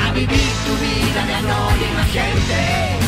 [0.00, 2.98] a vivir tu vida de anónima gente.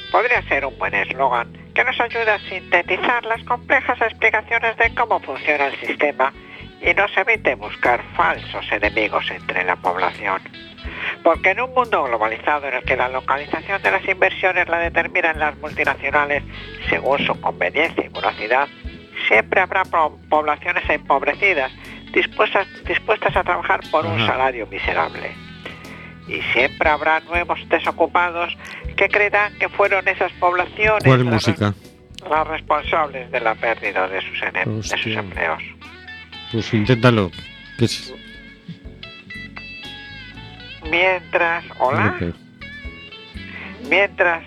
[0.09, 5.19] Podría ser un buen eslogan que nos ayude a sintetizar las complejas explicaciones de cómo
[5.19, 6.31] funciona el sistema
[6.81, 10.41] y nos evite buscar falsos enemigos entre la población.
[11.27, 15.37] Porque en un mundo globalizado en el que la localización de las inversiones la determinan
[15.37, 16.41] las multinacionales
[16.89, 18.69] según su conveniencia y voracidad,
[19.27, 21.69] siempre habrá poblaciones empobrecidas
[22.13, 25.35] dispuestas, dispuestas a trabajar por un salario miserable.
[26.29, 28.57] Y siempre habrá nuevos desocupados
[28.95, 35.07] que creerán que fueron esas poblaciones las, responsables de la pérdida de sus, de sus
[35.07, 35.61] empleos.
[36.53, 37.31] Pues inténtalo.
[40.89, 42.15] Mientras, hola.
[43.89, 44.43] Mientras,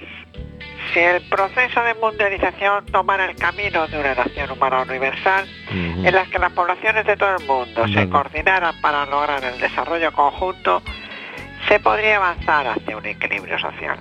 [0.93, 6.25] si el proceso de mundialización tomara el camino de una nación humana universal, en la
[6.27, 10.83] que las poblaciones de todo el mundo se coordinaran para lograr el desarrollo conjunto,
[11.69, 13.99] se podría avanzar hacia un equilibrio social.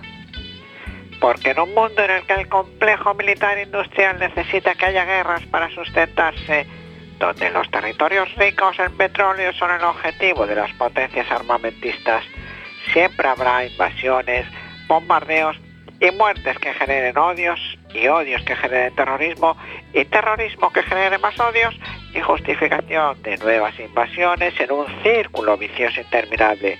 [1.20, 5.42] Porque en un mundo en el que el complejo militar industrial necesita que haya guerras
[5.48, 6.66] para sustentarse,
[7.20, 12.24] donde los territorios ricos en petróleo son el objetivo de las potencias armamentistas,
[12.94, 14.48] siempre habrá invasiones,
[14.88, 15.58] bombardeos
[16.00, 17.60] y muertes que generen odios
[17.94, 19.58] y odios que generen terrorismo
[19.94, 21.76] y terrorismo que genere más odios
[22.14, 26.80] y justificación de nuevas invasiones en un círculo vicioso interminable.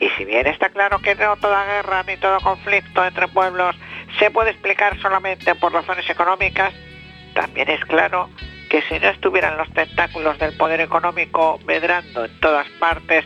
[0.00, 3.74] Y si bien está claro que no toda guerra ni todo conflicto entre pueblos
[4.18, 6.74] se puede explicar solamente por razones económicas,
[7.32, 12.68] también es claro que si no estuvieran los tentáculos del poder económico medrando en todas
[12.80, 13.24] partes,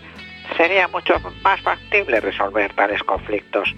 [0.56, 3.74] sería mucho más factible resolver tales conflictos.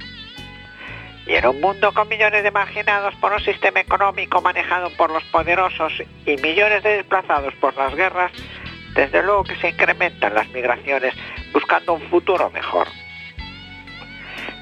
[1.27, 5.23] Y en un mundo con millones de marginados por un sistema económico manejado por los
[5.25, 5.93] poderosos
[6.27, 8.33] y millones de desplazados por las guerras,
[8.95, 11.15] desde luego que se incrementan las migraciones
[11.53, 12.89] buscando un futuro mejor.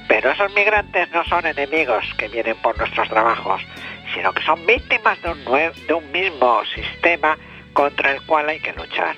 [0.07, 3.61] Pero esos migrantes no son enemigos que vienen por nuestros trabajos,
[4.13, 7.37] sino que son víctimas de un, mismo sistema
[7.73, 9.15] contra el cual hay que luchar.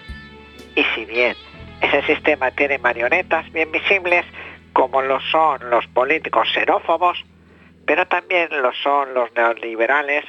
[0.75, 1.35] Y si bien
[1.81, 4.25] ese sistema tiene marionetas bien visibles,
[4.73, 7.23] como lo son los políticos xenófobos,
[7.85, 10.25] pero también lo son los neoliberales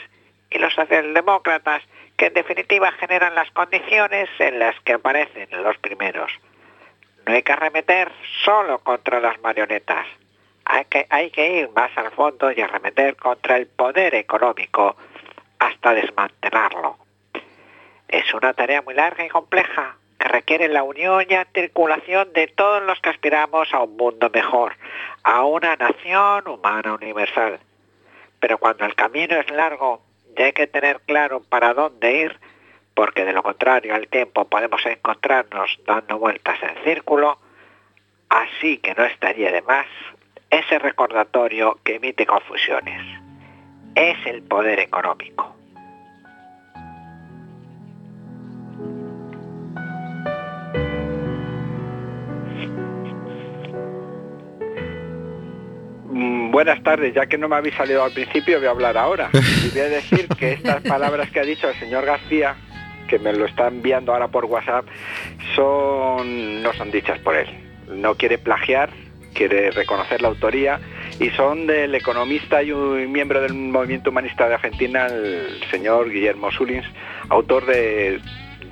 [0.51, 1.83] y los socialdemócratas,
[2.17, 6.31] que en definitiva generan las condiciones en las que aparecen los primeros.
[7.27, 8.11] No hay que arremeter
[8.45, 10.07] solo contra las marionetas,
[11.11, 14.97] hay que, ir más al fondo y arremeter contra el poder económico
[15.59, 16.97] hasta desmantelarlo.
[18.09, 22.83] Es una tarea muy larga y compleja que requiere la unión y articulación de todos
[22.85, 24.77] los que aspiramos a un mundo mejor,
[25.25, 27.61] a una nación humana universal.
[28.41, 30.03] Pero cuando el camino es largo
[30.37, 32.39] y hay que tener claro para dónde ir,
[32.95, 37.39] porque de lo contrario al tiempo podemos encontrarnos dando vueltas en círculo,
[38.31, 39.87] así que no estaría de más
[40.53, 43.01] ese recordatorio que emite confusiones.
[43.95, 45.57] Es el poder económico.
[56.11, 59.31] Mm, buenas tardes, ya que no me habéis salido al principio, voy a hablar ahora.
[59.33, 62.57] Y voy a decir que estas palabras que ha dicho el señor García,
[63.09, 64.85] que me lo está enviando ahora por WhatsApp,
[65.57, 67.49] son no son dichas por él.
[67.89, 68.91] No quiere plagiar,
[69.35, 70.81] quiere reconocer la autoría
[71.19, 76.51] y son del economista y un miembro del movimiento humanista de Argentina, el señor Guillermo
[76.51, 76.87] Sulins,
[77.29, 78.21] autor de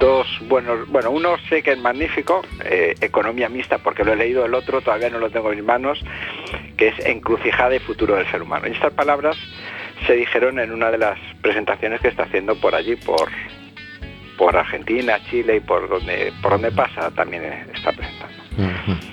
[0.01, 4.47] dos buenos, bueno, uno sé que es magnífico, eh, Economía Mixta, porque lo he leído,
[4.47, 6.03] el otro todavía no lo tengo en mis manos,
[6.77, 8.67] que es Encrucijada y Futuro del Ser Humano.
[8.67, 9.37] Y estas palabras
[10.07, 13.29] se dijeron en una de las presentaciones que está haciendo por allí, por,
[14.39, 19.10] por Argentina, Chile y por donde, por donde pasa también está presentando.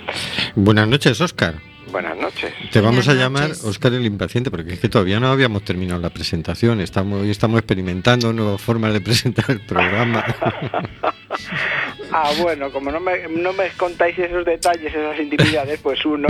[0.59, 1.53] Buenas noches, Oscar.
[1.91, 2.51] Buenas noches.
[2.71, 6.09] Te vamos a llamar Oscar el Impaciente, porque es que todavía no habíamos terminado la
[6.09, 6.81] presentación.
[6.81, 10.25] Estamos, hoy estamos experimentando nuevas formas de presentar el programa.
[12.11, 16.27] ah, bueno, como no me, no me contáis esos detalles, esas intimidades, pues uno.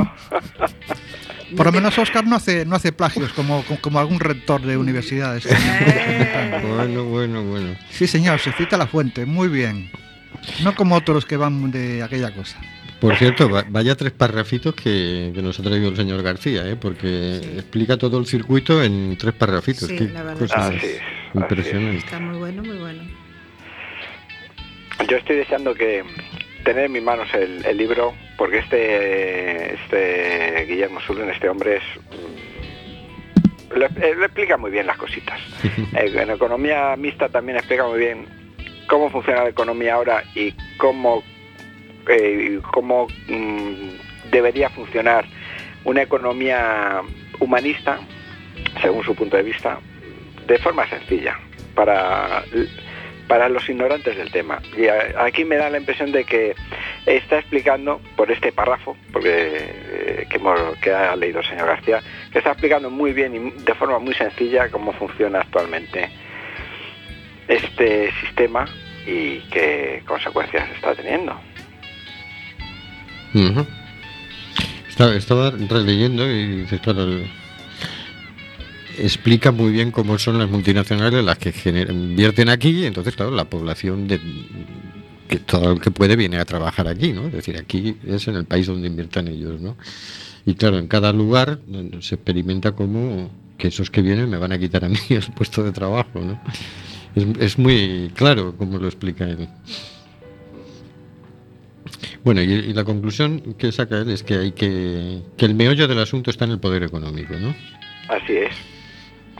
[1.55, 5.47] Por lo menos Oscar no hace, no hace plagios como, como algún rector de universidades.
[6.75, 7.77] bueno, bueno, bueno.
[7.91, 9.89] Sí, señor, se cita la fuente, muy bien.
[10.63, 12.59] No como otros que van de aquella cosa.
[12.99, 16.75] Por cierto, vaya tres parrafitos que, nos ha traído el señor García, ¿eh?
[16.75, 19.87] porque explica todo el circuito en tres parrafitos.
[19.87, 20.73] Sí, la verdad.
[21.33, 21.97] impresionante.
[21.97, 23.03] Está muy bueno, muy bueno.
[25.07, 26.03] Yo estoy deseando que
[26.63, 31.83] tener en mis manos el, libro, porque este, este Guillermo Zulén, este hombre es
[33.71, 35.39] mm, lo, explica muy bien las cositas.
[35.97, 38.25] Eh, en economía mixta también explica muy bien
[38.87, 41.23] cómo funciona la economía ahora y cómo
[42.09, 45.25] eh, cómo mm, debería funcionar
[45.83, 47.01] una economía
[47.39, 47.99] humanista,
[48.81, 49.79] según su punto de vista,
[50.45, 51.39] de forma sencilla,
[51.75, 52.43] para
[53.27, 54.61] para los ignorantes del tema.
[54.75, 56.55] Y aquí me da la impresión de que
[57.05, 60.39] está explicando, por este párrafo, porque eh, que,
[60.81, 64.13] que ha leído el señor García, que está explicando muy bien y de forma muy
[64.13, 66.09] sencilla cómo funciona actualmente
[67.47, 68.65] este sistema
[69.05, 71.39] y qué consecuencias está teniendo.
[75.15, 77.05] Estaba, releyendo y dice, claro,
[78.97, 81.53] explica muy bien cómo son las multinacionales las que
[81.89, 84.19] invierten aquí, y entonces, claro, la población de
[85.27, 87.27] que todo el que puede viene a trabajar aquí, ¿no?
[87.27, 89.75] Es decir, aquí es en el país donde inviertan ellos, ¿no?
[90.45, 91.59] Y claro, en cada lugar
[91.99, 95.63] se experimenta como que esos que vienen me van a quitar a mí el puesto
[95.63, 96.39] de trabajo, ¿no?
[97.39, 99.49] Es, muy claro como lo explica él.
[102.23, 105.99] Bueno, y, la conclusión que saca él es que hay que que el meollo del
[105.99, 107.55] asunto está en el poder económico, ¿no?
[108.09, 108.53] Así es.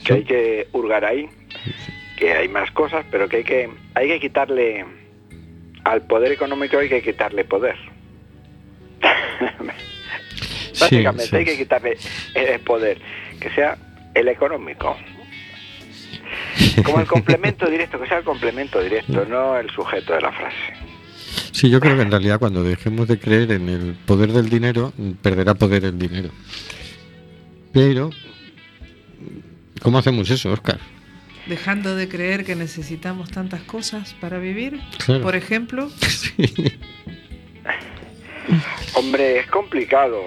[0.03, 1.27] Que hay que hurgar ahí,
[2.17, 4.85] que hay más cosas, pero que hay que hay que quitarle
[5.83, 7.77] al poder económico hay que quitarle poder.
[10.79, 11.97] Básicamente hay que quitarle
[12.35, 12.99] el poder,
[13.39, 13.77] que sea
[14.13, 14.97] el económico.
[16.83, 20.86] Como el complemento directo, que sea el complemento directo, no el sujeto de la frase.
[21.57, 24.93] Sí, yo creo que en realidad cuando dejemos de creer en el poder del dinero,
[25.23, 26.29] perderá poder el dinero.
[27.73, 28.11] Pero,
[29.81, 30.77] ¿cómo hacemos eso, Oscar?
[31.47, 34.79] Dejando de creer que necesitamos tantas cosas para vivir,
[35.23, 35.89] por ejemplo.
[38.93, 40.21] Hombre, es complicado.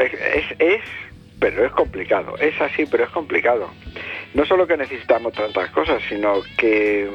[0.00, 0.80] es, es,
[1.40, 2.38] pero es complicado.
[2.38, 3.68] Es así, pero es complicado
[4.34, 7.08] no solo que necesitamos tantas cosas, sino que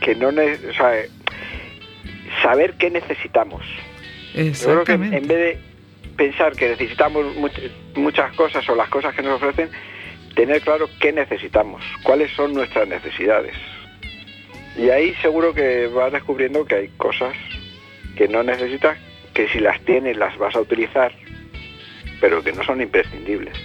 [0.00, 1.02] que no o sea,
[2.42, 3.64] saber qué necesitamos.
[4.34, 5.16] Exactamente.
[5.16, 5.58] en vez de
[6.16, 7.26] pensar que necesitamos
[7.96, 9.70] muchas cosas o las cosas que nos ofrecen,
[10.36, 13.54] tener claro qué necesitamos, cuáles son nuestras necesidades.
[14.76, 17.34] Y ahí seguro que vas descubriendo que hay cosas
[18.16, 18.98] que no necesitas,
[19.34, 21.12] que si las tienes las vas a utilizar,
[22.20, 23.56] pero que no son imprescindibles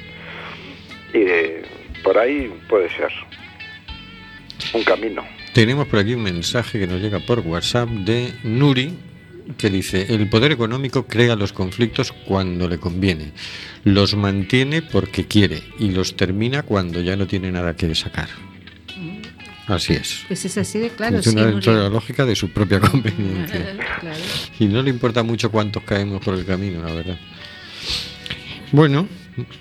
[1.16, 3.12] y por ahí puede ser
[4.74, 5.24] un camino.
[5.56, 8.94] Tenemos por aquí un mensaje que nos llega por WhatsApp de Nuri
[9.58, 13.32] que dice, el poder económico crea los conflictos cuando le conviene,
[13.86, 18.28] los mantiene porque quiere y los termina cuando ya no tiene nada que sacar.
[19.68, 20.26] Así es.
[20.28, 21.22] Pues es así de claro.
[21.22, 23.78] De la lógica de su propia conveniencia.
[24.60, 27.20] Y no le importa mucho cuántos caemos por el camino, la verdad.
[28.74, 29.08] Bueno,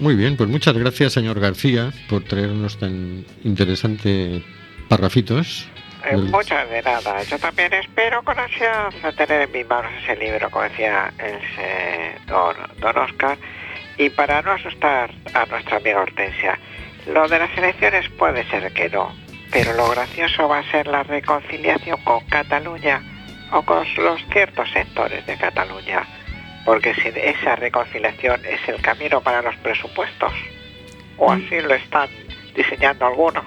[0.01, 4.43] muy bien, pues muchas gracias, señor García, por traernos tan interesantes
[4.89, 5.69] parrafitos.
[6.07, 7.23] Eh, muchas de nada.
[7.23, 12.57] Yo también espero con ansias tener en mis manos ese libro, como decía el don,
[12.79, 13.39] don Oscar.
[13.97, 16.59] Y para no asustar a nuestra amiga Hortensia,
[17.07, 19.15] lo de las elecciones puede ser que no,
[19.53, 23.03] pero lo gracioso va a ser la reconciliación con Cataluña
[23.53, 26.05] o con los ciertos sectores de Cataluña
[26.65, 30.33] porque si esa reconciliación es el camino para los presupuestos,
[31.19, 31.33] o mm.
[31.33, 32.09] así lo están
[32.55, 33.45] diseñando algunos.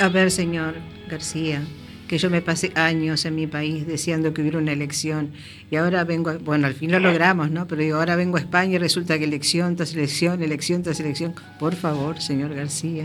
[0.00, 0.74] A ver, señor
[1.06, 1.62] García,
[2.08, 5.32] que yo me pasé años en mi país deseando que hubiera una elección
[5.70, 7.66] y ahora vengo, bueno, al fin lo logramos, ¿no?
[7.66, 11.34] Pero digo, ahora vengo a España y resulta que elección tras elección, elección tras elección.
[11.58, 13.04] Por favor, señor García.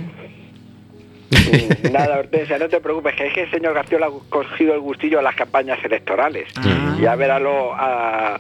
[1.32, 4.74] Mm, nada, Hortensia, no te preocupes, que es que el señor García le ha cogido
[4.74, 6.50] el gustillo a las campañas electorales.
[6.58, 6.98] Ah.
[7.02, 8.40] Ya veralo a,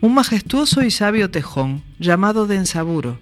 [0.00, 3.20] un majestuoso y sabio tejón llamado Densaburo,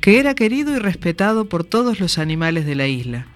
[0.00, 3.26] que era querido y respetado por todos los animales de la isla.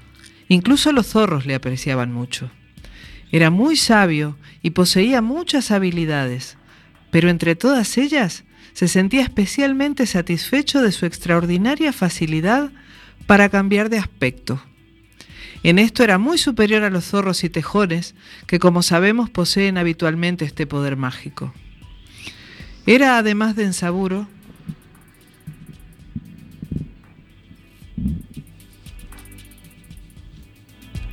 [0.48, 2.50] Incluso los zorros le apreciaban mucho.
[3.32, 6.56] Era muy sabio y poseía muchas habilidades,
[7.14, 8.42] pero entre todas ellas
[8.72, 12.72] se sentía especialmente satisfecho de su extraordinaria facilidad
[13.28, 14.60] para cambiar de aspecto.
[15.62, 18.16] En esto era muy superior a los zorros y tejones,
[18.48, 21.54] que como sabemos poseen habitualmente este poder mágico.
[22.84, 24.26] Era además de ensaburo,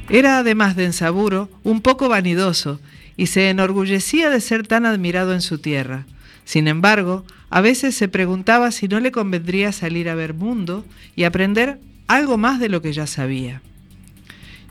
[0.09, 2.81] Era además de ensaburo un poco vanidoso
[3.21, 6.07] y se enorgullecía de ser tan admirado en su tierra.
[6.43, 10.83] Sin embargo, a veces se preguntaba si no le convendría salir a ver mundo
[11.15, 13.61] y aprender algo más de lo que ya sabía.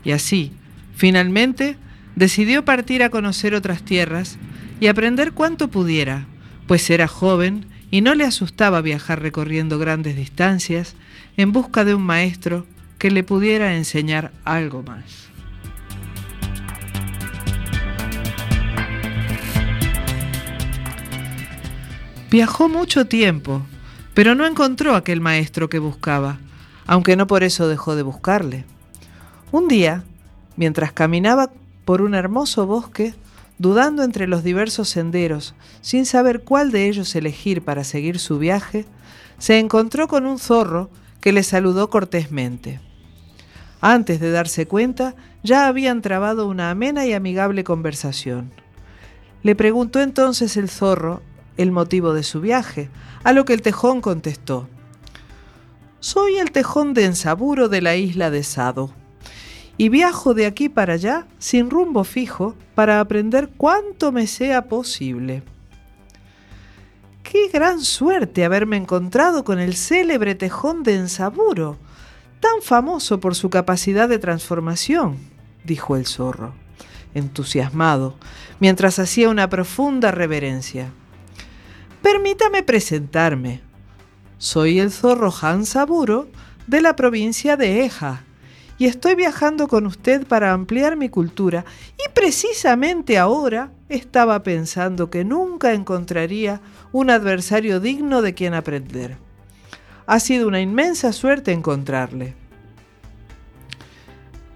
[0.03, 0.51] Y así,
[0.97, 1.77] finalmente,
[2.17, 4.37] decidió partir a conocer otras tierras
[4.81, 6.25] y aprender cuanto pudiera,
[6.67, 10.97] pues era joven y no le asustaba viajar recorriendo grandes distancias
[11.37, 12.67] en busca de un maestro
[12.97, 15.30] que le pudiera enseñar algo más.
[22.31, 23.61] Viajó mucho tiempo,
[24.13, 26.39] pero no encontró aquel maestro que buscaba,
[26.87, 28.63] aunque no por eso dejó de buscarle.
[29.51, 30.05] Un día,
[30.55, 31.51] mientras caminaba
[31.83, 33.13] por un hermoso bosque,
[33.57, 38.85] dudando entre los diversos senderos, sin saber cuál de ellos elegir para seguir su viaje,
[39.37, 42.79] se encontró con un zorro que le saludó cortésmente.
[43.81, 48.53] Antes de darse cuenta, ya habían trabado una amena y amigable conversación.
[49.43, 51.21] Le preguntó entonces el zorro
[51.61, 52.89] el motivo de su viaje,
[53.23, 54.67] a lo que el tejón contestó,
[55.99, 58.91] Soy el tejón de Ensaburo de la isla de Sado,
[59.77, 65.43] y viajo de aquí para allá sin rumbo fijo para aprender cuanto me sea posible.
[67.23, 71.77] Qué gran suerte haberme encontrado con el célebre tejón de Ensaburo,
[72.39, 75.17] tan famoso por su capacidad de transformación,
[75.63, 76.53] dijo el zorro,
[77.13, 78.15] entusiasmado,
[78.59, 80.91] mientras hacía una profunda reverencia.
[82.01, 83.61] Permítame presentarme.
[84.39, 86.27] Soy el zorro Han Saburo
[86.65, 88.23] de la provincia de Eja
[88.79, 91.63] y estoy viajando con usted para ampliar mi cultura
[92.03, 96.59] y precisamente ahora estaba pensando que nunca encontraría
[96.91, 99.17] un adversario digno de quien aprender.
[100.07, 102.33] Ha sido una inmensa suerte encontrarle.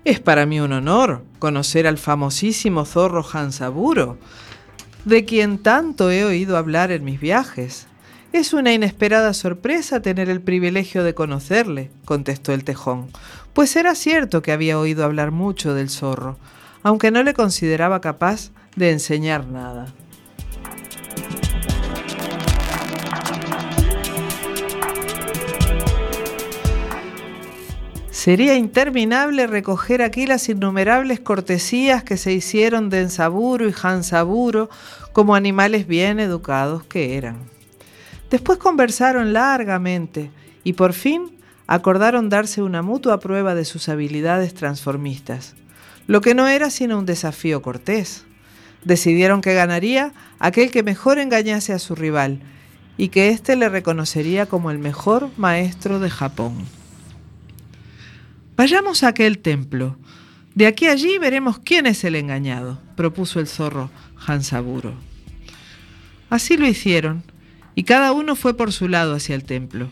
[0.03, 4.17] Es para mí un honor conocer al famosísimo zorro Saburo
[5.05, 7.87] de quien tanto he oído hablar en mis viajes.
[8.33, 13.07] Es una inesperada sorpresa tener el privilegio de conocerle, contestó el tejón,
[13.53, 16.37] pues era cierto que había oído hablar mucho del zorro,
[16.83, 19.93] aunque no le consideraba capaz de enseñar nada.
[28.25, 34.67] Sería interminable recoger aquí las innumerables cortesías que se hicieron de Ensaburo y Hansaburo
[35.13, 37.37] como animales bien educados que eran.
[38.31, 40.31] Después conversaron largamente
[40.63, 45.53] y por fin acordaron darse una mutua prueba de sus habilidades transformistas,
[46.07, 48.25] lo que no era sino un desafío cortés.
[48.83, 52.39] Decidieron que ganaría aquel que mejor engañase a su rival
[52.97, 56.84] y que éste le reconocería como el mejor maestro de Japón.
[58.55, 59.97] Vayamos a aquel templo.
[60.53, 63.91] De aquí a allí veremos quién es el engañado, propuso el zorro
[64.25, 64.93] Hansaburo.
[66.29, 67.23] Así lo hicieron,
[67.75, 69.89] y cada uno fue por su lado hacia el templo.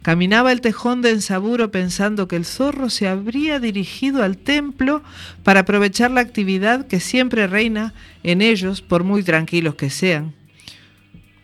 [0.00, 5.02] Caminaba el tejón de Ensaburo pensando que el zorro se habría dirigido al templo
[5.42, 7.92] para aprovechar la actividad que siempre reina
[8.22, 10.34] en ellos, por muy tranquilos que sean.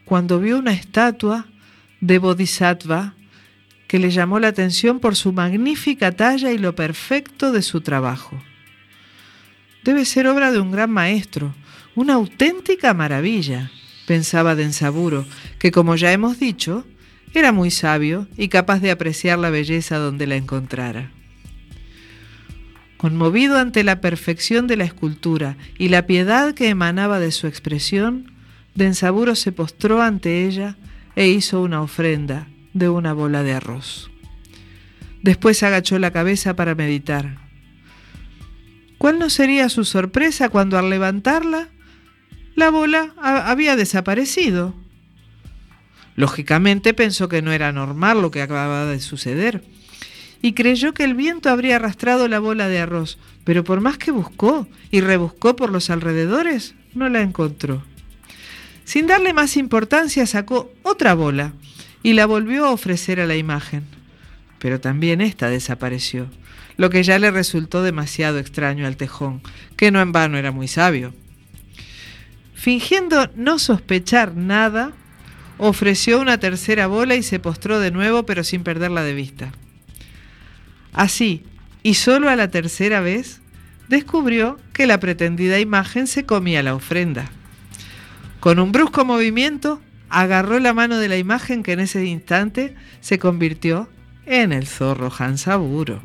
[0.06, 1.46] Cuando vio una estatua
[2.00, 3.14] de Bodhisattva
[3.86, 8.42] que le llamó la atención por su magnífica talla y lo perfecto de su trabajo.
[9.82, 11.54] Debe ser obra de un gran maestro,
[11.94, 13.70] una auténtica maravilla,
[14.06, 15.26] pensaba Densaburo,
[15.58, 16.86] que como ya hemos dicho,
[17.34, 21.10] era muy sabio y capaz de apreciar la belleza donde la encontrara.
[22.96, 28.32] Conmovido ante la perfección de la escultura y la piedad que emanaba de su expresión,
[28.74, 30.76] Densaburo se postró ante ella
[31.16, 34.10] e hizo una ofrenda de una bola de arroz.
[35.22, 37.38] Después agachó la cabeza para meditar.
[38.98, 41.68] ¿Cuál no sería su sorpresa cuando al levantarla,
[42.54, 44.74] la bola había desaparecido?
[46.16, 49.64] Lógicamente pensó que no era normal lo que acababa de suceder
[50.42, 54.10] y creyó que el viento habría arrastrado la bola de arroz, pero por más que
[54.10, 57.82] buscó y rebuscó por los alrededores, no la encontró.
[58.84, 61.54] Sin darle más importancia, sacó otra bola
[62.04, 63.82] y la volvió a ofrecer a la imagen.
[64.60, 66.26] pero también ésta desapareció,
[66.78, 69.42] lo que ya le resultó demasiado extraño al tejón,
[69.76, 71.12] que no en vano era muy sabio.
[72.54, 74.92] Fingiendo no sospechar nada,
[75.58, 79.52] ofreció una tercera bola y se postró de nuevo, pero sin perderla de vista.
[80.94, 81.44] Así,
[81.82, 83.42] y solo a la tercera vez,
[83.88, 87.30] descubrió que la pretendida imagen se comía la ofrenda.
[88.40, 89.82] Con un brusco movimiento,
[90.14, 93.88] agarró la mano de la imagen que en ese instante se convirtió
[94.26, 96.00] en el zorro Hansaburo.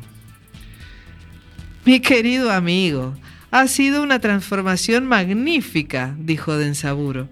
[1.84, 3.14] Mi querido amigo,
[3.52, 7.28] ha sido una transformación magnífica, dijo Densaburo,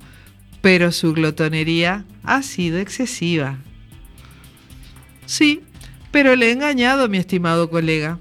[0.61, 3.59] pero su glotonería ha sido excesiva.
[5.27, 5.63] Sí,
[6.11, 8.19] pero le he engañado, mi estimado colega.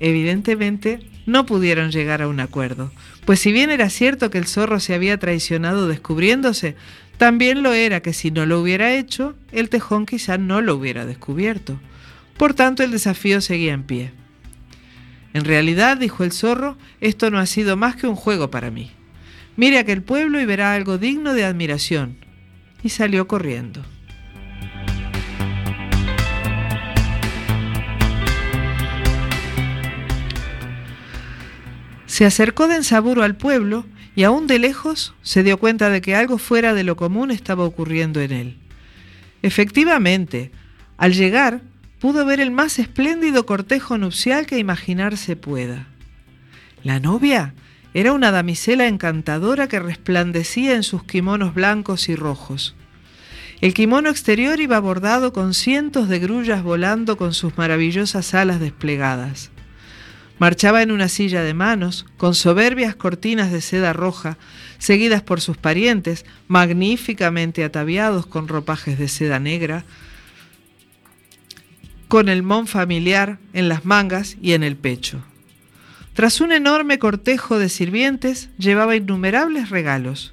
[0.00, 2.92] Evidentemente, no pudieron llegar a un acuerdo,
[3.24, 6.76] pues si bien era cierto que el zorro se había traicionado descubriéndose,
[7.16, 11.06] también lo era que si no lo hubiera hecho, el tejón quizá no lo hubiera
[11.06, 11.80] descubierto.
[12.36, 14.12] Por tanto, el desafío seguía en pie.
[15.32, 18.90] En realidad, dijo el zorro, esto no ha sido más que un juego para mí.
[19.56, 22.16] Mire aquel pueblo y verá algo digno de admiración.
[22.82, 23.84] Y salió corriendo.
[32.06, 36.14] Se acercó de ensaburo al pueblo y aún de lejos se dio cuenta de que
[36.14, 38.56] algo fuera de lo común estaba ocurriendo en él.
[39.42, 40.52] Efectivamente,
[40.96, 41.62] al llegar
[41.98, 45.86] pudo ver el más espléndido cortejo nupcial que imaginarse pueda.
[46.82, 47.54] La novia
[47.94, 52.74] era una damisela encantadora que resplandecía en sus kimonos blancos y rojos.
[53.60, 59.50] El kimono exterior iba bordado con cientos de grullas volando con sus maravillosas alas desplegadas.
[60.38, 64.36] Marchaba en una silla de manos, con soberbias cortinas de seda roja,
[64.78, 69.84] seguidas por sus parientes, magníficamente ataviados con ropajes de seda negra,
[72.08, 75.22] con el mon familiar en las mangas y en el pecho.
[76.14, 80.32] Tras un enorme cortejo de sirvientes, llevaba innumerables regalos.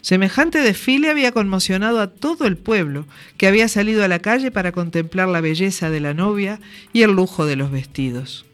[0.00, 3.06] Semejante desfile había conmocionado a todo el pueblo,
[3.36, 6.60] que había salido a la calle para contemplar la belleza de la novia
[6.92, 8.46] y el lujo de los vestidos.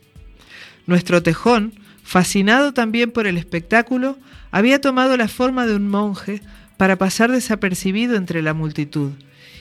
[0.87, 4.18] Nuestro tejón, fascinado también por el espectáculo,
[4.51, 6.42] había tomado la forma de un monje
[6.77, 9.12] para pasar desapercibido entre la multitud,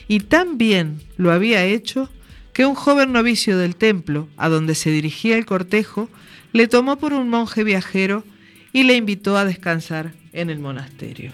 [0.08, 2.10] y tan bien lo había hecho
[2.52, 6.10] que un joven novicio del templo, a donde se dirigía el cortejo,
[6.52, 8.24] le tomó por un monje viajero
[8.72, 11.32] y le invitó a descansar en el monasterio.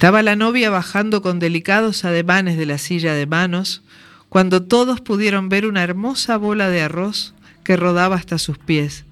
[0.00, 3.82] Estaba la novia bajando con delicados ademanes de la silla de manos,
[4.30, 7.34] cuando todos pudieron ver una hermosa bola de arroz
[7.64, 9.04] que rodaba hasta sus pies,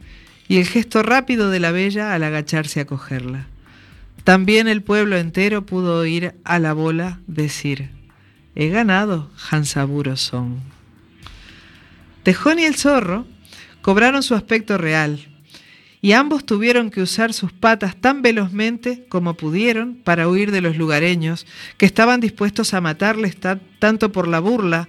[0.48, 3.48] y el gesto rápido de la bella al agacharse a cogerla.
[4.24, 7.90] También el pueblo entero pudo oír a la bola decir,
[8.54, 10.58] he ganado, Hansaburo son.
[12.22, 13.26] Tejón y el zorro
[13.82, 15.27] cobraron su aspecto real,
[16.08, 20.78] y ambos tuvieron que usar sus patas tan velozmente como pudieron para huir de los
[20.78, 23.36] lugareños, que estaban dispuestos a matarles
[23.78, 24.88] tanto por la burla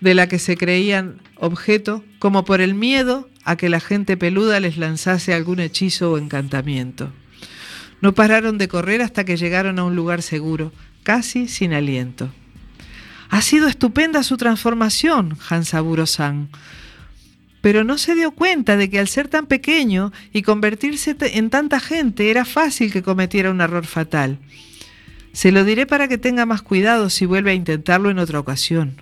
[0.00, 4.60] de la que se creían objeto, como por el miedo a que la gente peluda
[4.60, 7.10] les lanzase algún hechizo o encantamiento.
[8.00, 10.70] No pararon de correr hasta que llegaron a un lugar seguro,
[11.02, 12.30] casi sin aliento.
[13.28, 16.48] Ha sido estupenda su transformación, Hansaburo-san,
[17.64, 21.80] pero no se dio cuenta de que al ser tan pequeño y convertirse en tanta
[21.80, 24.38] gente era fácil que cometiera un error fatal.
[25.32, 29.00] Se lo diré para que tenga más cuidado si vuelve a intentarlo en otra ocasión.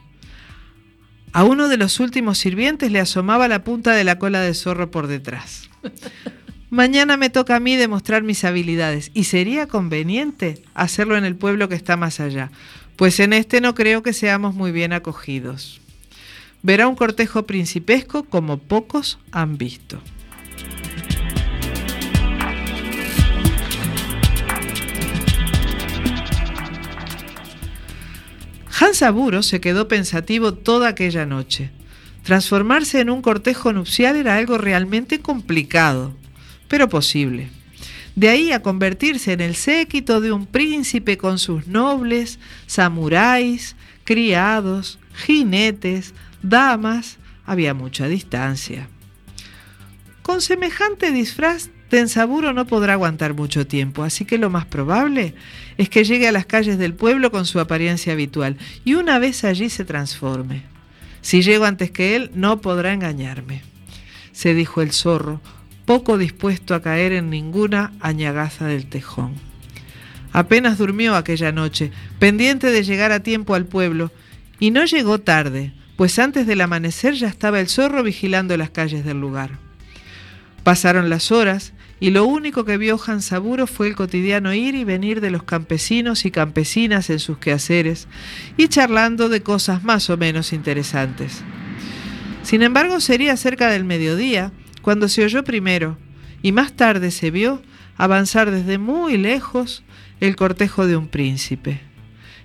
[1.32, 4.92] A uno de los últimos sirvientes le asomaba la punta de la cola de zorro
[4.92, 5.68] por detrás.
[6.70, 11.68] Mañana me toca a mí demostrar mis habilidades y sería conveniente hacerlo en el pueblo
[11.68, 12.52] que está más allá,
[12.94, 15.81] pues en este no creo que seamos muy bien acogidos
[16.62, 20.00] verá un cortejo principesco como pocos han visto.
[28.80, 31.70] Hans Aburo se quedó pensativo toda aquella noche.
[32.24, 36.14] Transformarse en un cortejo nupcial era algo realmente complicado,
[36.68, 37.48] pero posible.
[38.16, 44.98] De ahí a convertirse en el séquito de un príncipe con sus nobles, samuráis, criados,
[45.14, 46.12] jinetes,
[46.42, 48.88] damas, había mucha distancia.
[50.22, 55.34] Con semejante disfraz, Tensaburo no podrá aguantar mucho tiempo, así que lo más probable
[55.76, 59.44] es que llegue a las calles del pueblo con su apariencia habitual y una vez
[59.44, 60.62] allí se transforme.
[61.20, 63.60] Si llego antes que él, no podrá engañarme,
[64.32, 65.42] se dijo el zorro,
[65.84, 69.34] poco dispuesto a caer en ninguna añagaza del tejón.
[70.32, 74.10] Apenas durmió aquella noche, pendiente de llegar a tiempo al pueblo,
[74.58, 79.04] y no llegó tarde, pues antes del amanecer ya estaba el zorro vigilando las calles
[79.04, 79.58] del lugar.
[80.64, 85.20] Pasaron las horas y lo único que vio Hansaburo fue el cotidiano ir y venir
[85.20, 88.08] de los campesinos y campesinas en sus quehaceres
[88.56, 91.42] y charlando de cosas más o menos interesantes.
[92.42, 94.52] Sin embargo, sería cerca del mediodía
[94.82, 95.96] cuando se oyó primero
[96.42, 97.62] y más tarde se vio
[97.96, 99.84] avanzar desde muy lejos
[100.20, 101.80] el cortejo de un príncipe.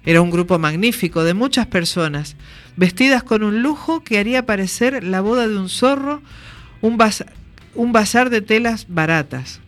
[0.06, 2.36] Era un grupo magnífico de muchas personas,
[2.78, 6.22] vestidas con un lujo que haría parecer la boda de un zorro,
[6.82, 9.60] un, bazar de telas baratas.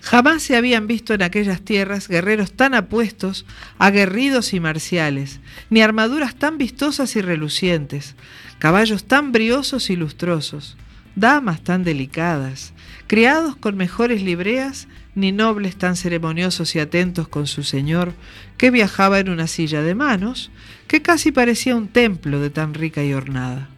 [0.00, 3.46] Jamás se habían visto en aquellas tierras guerreros tan apuestos,
[3.78, 8.14] aguerridos y marciales, ni armaduras tan vistosas y relucientes,
[8.58, 10.76] caballos tan briosos y lustrosos,
[11.16, 12.74] damas tan delicadas,
[13.06, 18.12] criados con mejores libreas, ni nobles tan ceremoniosos y atentos con su señor,
[18.58, 20.50] que viajaba en una silla de manos,
[20.94, 23.68] que casi parecía un templo de tan rica y ornada.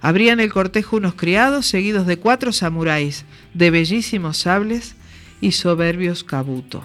[0.00, 4.96] Habrían el cortejo unos criados seguidos de cuatro samuráis de bellísimos sables
[5.40, 6.82] y soberbios cabuto.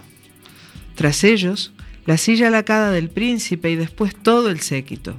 [0.94, 1.74] Tras ellos,
[2.06, 5.16] la silla lacada del príncipe y después todo el séquito.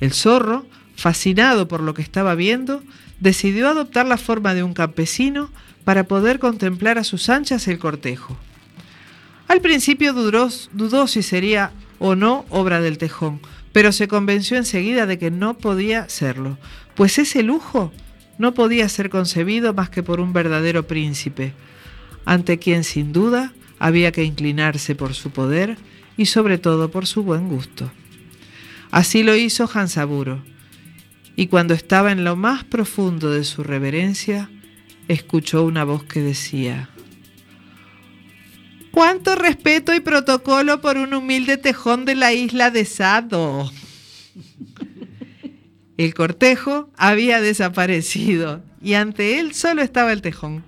[0.00, 2.82] El zorro, fascinado por lo que estaba viendo,
[3.20, 5.48] decidió adoptar la forma de un campesino
[5.84, 8.36] para poder contemplar a sus anchas el cortejo.
[9.46, 11.70] Al principio dudó si sería
[12.04, 16.58] o no obra del tejón, pero se convenció enseguida de que no podía serlo,
[16.96, 17.92] pues ese lujo
[18.38, 21.54] no podía ser concebido más que por un verdadero príncipe,
[22.24, 25.76] ante quien sin duda había que inclinarse por su poder
[26.16, 27.88] y sobre todo por su buen gusto.
[28.90, 30.42] Así lo hizo Hansaburo,
[31.36, 34.50] y cuando estaba en lo más profundo de su reverencia,
[35.06, 36.90] escuchó una voz que decía,
[38.92, 43.72] ¿Cuánto respeto y protocolo por un humilde tejón de la isla de Sado?
[45.96, 50.62] El cortejo había desaparecido y ante él solo estaba el tejón.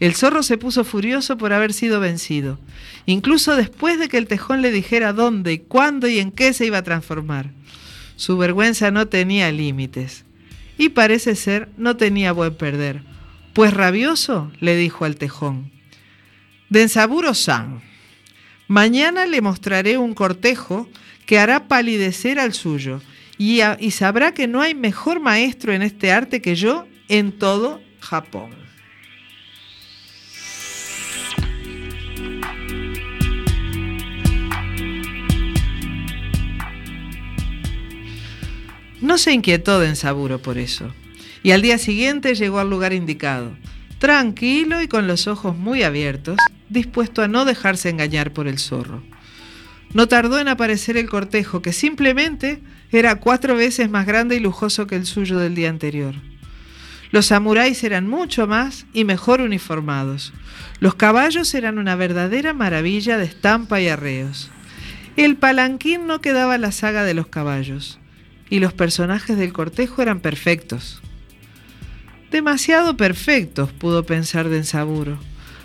[0.00, 2.58] El zorro se puso furioso por haber sido vencido,
[3.04, 6.64] incluso después de que el tejón le dijera dónde y cuándo y en qué se
[6.64, 7.50] iba a transformar.
[8.16, 10.24] Su vergüenza no tenía límites
[10.78, 13.02] y parece ser no tenía buen perder,
[13.52, 15.71] pues rabioso le dijo al tejón,
[16.72, 17.82] Densaburo-san,
[18.66, 20.88] mañana le mostraré un cortejo
[21.26, 23.02] que hará palidecer al suyo
[23.36, 27.82] y, y sabrá que no hay mejor maestro en este arte que yo en todo
[28.00, 28.52] Japón.
[39.02, 40.90] No se inquietó Densaburo por eso,
[41.42, 43.54] y al día siguiente llegó al lugar indicado,
[43.98, 46.38] tranquilo y con los ojos muy abiertos,
[46.72, 49.02] dispuesto a no dejarse engañar por el zorro.
[49.92, 54.86] No tardó en aparecer el cortejo, que simplemente era cuatro veces más grande y lujoso
[54.86, 56.14] que el suyo del día anterior.
[57.10, 60.32] Los samuráis eran mucho más y mejor uniformados.
[60.80, 64.50] Los caballos eran una verdadera maravilla de estampa y arreos.
[65.16, 67.98] El palanquín no quedaba la saga de los caballos,
[68.48, 71.02] y los personajes del cortejo eran perfectos.
[72.30, 75.18] Demasiado perfectos, pudo pensar Densaburo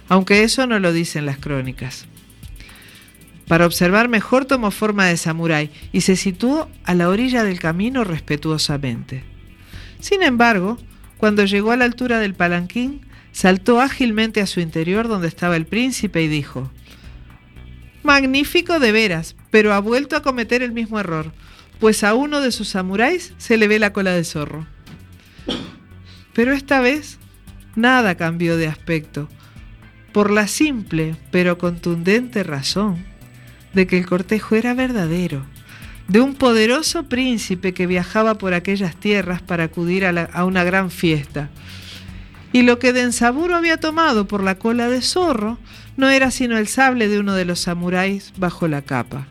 [0.09, 2.05] aunque eso no lo dicen las crónicas.
[3.47, 8.03] Para observar mejor tomó forma de samurái y se situó a la orilla del camino
[8.03, 9.23] respetuosamente.
[9.99, 10.77] Sin embargo,
[11.17, 15.65] cuando llegó a la altura del palanquín, saltó ágilmente a su interior donde estaba el
[15.65, 16.69] príncipe y dijo,
[18.03, 21.31] Magnífico de veras, pero ha vuelto a cometer el mismo error,
[21.79, 24.65] pues a uno de sus samuráis se le ve la cola de zorro.
[26.33, 27.17] Pero esta vez
[27.75, 29.29] nada cambió de aspecto,
[30.17, 33.06] por la simple pero contundente razón
[33.73, 35.45] de que el cortejo era verdadero,
[36.08, 41.51] de un poderoso príncipe que viajaba por aquellas tierras para acudir a, una gran fiesta.
[42.51, 45.60] Y lo que Densaburo había tomado por la cola de zorro
[45.97, 49.27] no era sino el sable de uno de los samuráis bajo la capa.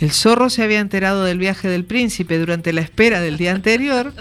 [0.00, 4.12] El zorro se había enterado del viaje del príncipe durante la espera del día anterior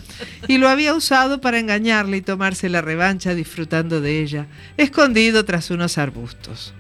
[0.48, 5.72] y lo había usado para engañarle y tomarse la revancha disfrutando de ella, escondido tras
[5.72, 6.74] unos arbustos.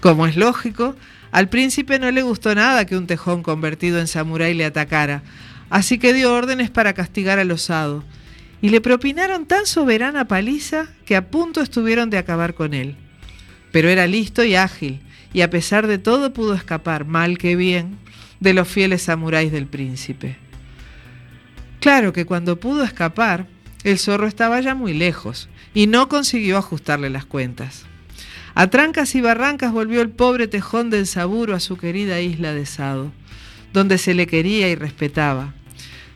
[0.00, 0.94] Como es lógico,
[1.32, 5.22] al príncipe no le gustó nada que un tejón convertido en samurái le atacara,
[5.68, 8.04] así que dio órdenes para castigar al osado,
[8.60, 12.96] y le propinaron tan soberana paliza que a punto estuvieron de acabar con él.
[13.72, 15.00] Pero era listo y ágil,
[15.32, 17.98] y a pesar de todo pudo escapar, mal que bien,
[18.42, 20.36] de los fieles samuráis del príncipe.
[21.80, 23.46] Claro que cuando pudo escapar,
[23.84, 27.84] el zorro estaba ya muy lejos y no consiguió ajustarle las cuentas.
[28.54, 32.66] A trancas y barrancas volvió el pobre tejón del Saburo a su querida isla de
[32.66, 33.12] Sado,
[33.72, 35.54] donde se le quería y respetaba,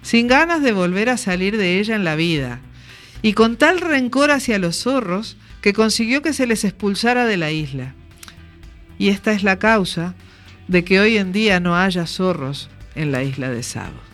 [0.02, 2.58] sin ganas de volver a salir de ella en la vida,
[3.22, 7.52] y con tal rencor hacia los zorros que consiguió que se les expulsara de la
[7.52, 7.94] isla.
[8.98, 10.14] Y esta es la causa
[10.68, 14.06] de que hoy en día no haya zorros en la isla de Sado.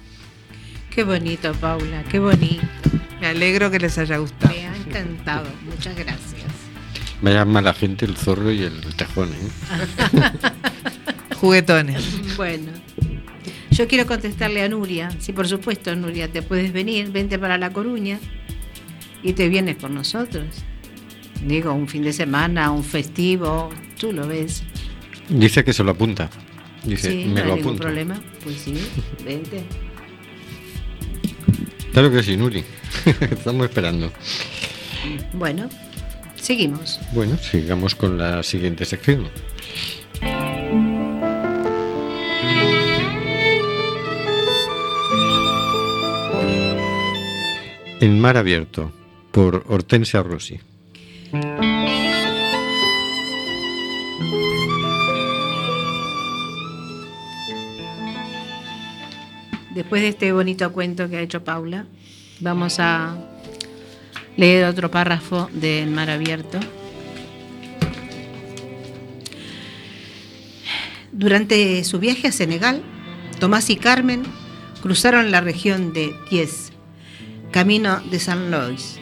[0.91, 2.67] Qué bonito, Paula, qué bonito.
[3.21, 4.53] Me alegro que les haya gustado.
[4.53, 5.47] Me ha encantado.
[5.65, 6.43] Muchas gracias.
[7.23, 10.31] Vaya mala gente el zorro y el tejón, ¿eh?
[11.37, 12.37] Juguetones.
[12.37, 12.73] Bueno,
[13.71, 15.11] yo quiero contestarle a Nuria.
[15.19, 18.19] Sí, por supuesto, Nuria, te puedes venir, vente para La Coruña
[19.23, 20.47] y te vienes con nosotros.
[21.47, 24.63] Digo, un fin de semana, un festivo, tú lo ves.
[25.29, 26.29] Dice que se lo apunta.
[26.85, 27.83] Dice, sí, me no lo hay apunto.
[27.83, 28.21] problema.
[28.43, 28.75] Pues sí,
[29.25, 29.63] vente.
[31.93, 32.65] Claro que sí, Nuri.
[33.21, 34.13] Estamos esperando.
[35.35, 35.69] Bueno,
[36.37, 37.01] seguimos.
[37.13, 39.29] Bueno, sigamos con la siguiente sección.
[48.01, 48.93] En mar abierto,
[49.31, 50.59] por Hortensia Rossi.
[59.75, 61.87] Después de este bonito cuento que ha hecho Paula,
[62.41, 63.17] vamos a
[64.37, 66.61] leer otro párrafo de El mar abierto.
[71.11, 72.83] Durante su viaje a Senegal,
[73.39, 74.25] Tomás y Carmen
[74.83, 76.73] cruzaron la región de Thiès,
[77.51, 78.99] camino de San Lois.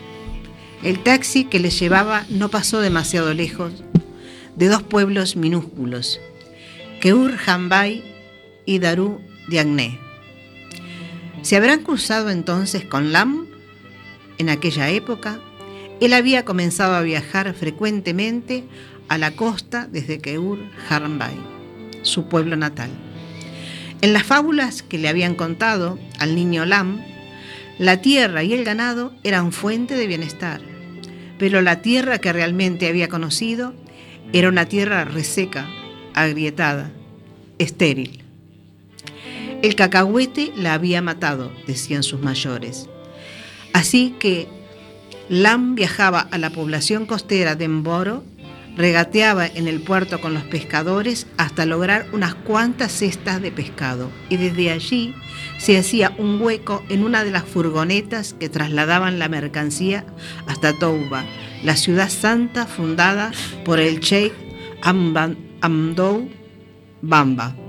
[0.84, 3.72] El taxi que les llevaba no pasó demasiado lejos
[4.54, 6.20] de dos pueblos minúsculos,
[7.00, 8.04] Keur Jambay
[8.66, 10.09] y Darú Diagné.
[11.42, 13.46] ¿Se habrán cruzado entonces con Lam?
[14.38, 15.40] En aquella época,
[16.00, 18.64] él había comenzado a viajar frecuentemente
[19.08, 21.34] a la costa desde Keur Jambay,
[22.02, 22.90] su pueblo natal.
[24.02, 27.02] En las fábulas que le habían contado al niño Lam,
[27.78, 30.60] la tierra y el ganado eran fuente de bienestar,
[31.38, 33.74] pero la tierra que realmente había conocido
[34.34, 35.66] era una tierra reseca,
[36.14, 36.90] agrietada,
[37.58, 38.19] estéril.
[39.62, 42.88] El cacahuete la había matado, decían sus mayores.
[43.74, 44.48] Así que
[45.28, 48.24] Lam viajaba a la población costera de Mboro,
[48.76, 54.38] regateaba en el puerto con los pescadores hasta lograr unas cuantas cestas de pescado y
[54.38, 55.14] desde allí
[55.58, 60.06] se hacía un hueco en una de las furgonetas que trasladaban la mercancía
[60.46, 61.24] hasta Touba,
[61.62, 63.30] la ciudad santa fundada
[63.64, 64.32] por el Sheikh
[64.82, 66.30] Amdou
[67.02, 67.59] Bamba.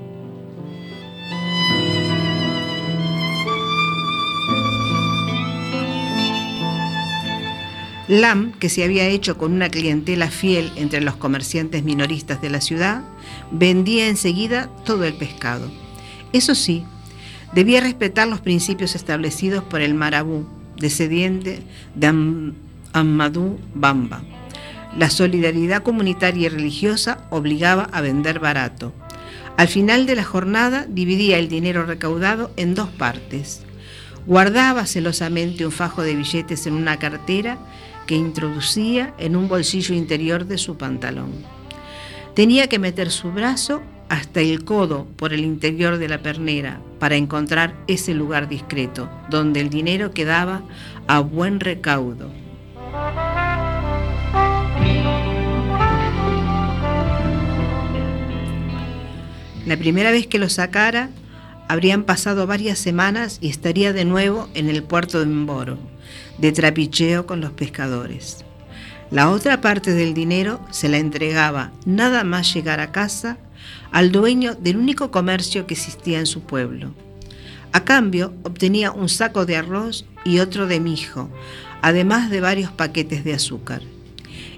[8.12, 12.60] Lam, que se había hecho con una clientela fiel entre los comerciantes minoristas de la
[12.60, 13.04] ciudad,
[13.52, 15.72] vendía enseguida todo el pescado.
[16.34, 16.84] Eso sí,
[17.54, 20.46] debía respetar los principios establecidos por el marabú,
[20.76, 21.64] descendiente
[21.96, 22.54] de Am-
[23.74, 24.24] Bamba.
[24.98, 28.92] La solidaridad comunitaria y religiosa obligaba a vender barato.
[29.56, 33.62] Al final de la jornada dividía el dinero recaudado en dos partes.
[34.26, 37.58] Guardaba celosamente un fajo de billetes en una cartera
[38.12, 41.32] que introducía en un bolsillo interior de su pantalón.
[42.36, 47.16] Tenía que meter su brazo hasta el codo por el interior de la pernera para
[47.16, 50.62] encontrar ese lugar discreto, donde el dinero quedaba
[51.08, 52.30] a buen recaudo.
[59.66, 61.12] La primera vez que lo sacara,
[61.70, 65.78] habrían pasado varias semanas y estaría de nuevo en el puerto de Mboro,
[66.42, 68.44] de trapicheo con los pescadores.
[69.12, 73.38] La otra parte del dinero se la entregaba nada más llegar a casa
[73.92, 76.94] al dueño del único comercio que existía en su pueblo.
[77.74, 81.30] A cambio obtenía un saco de arroz y otro de mijo,
[81.82, 83.82] además de varios paquetes de azúcar.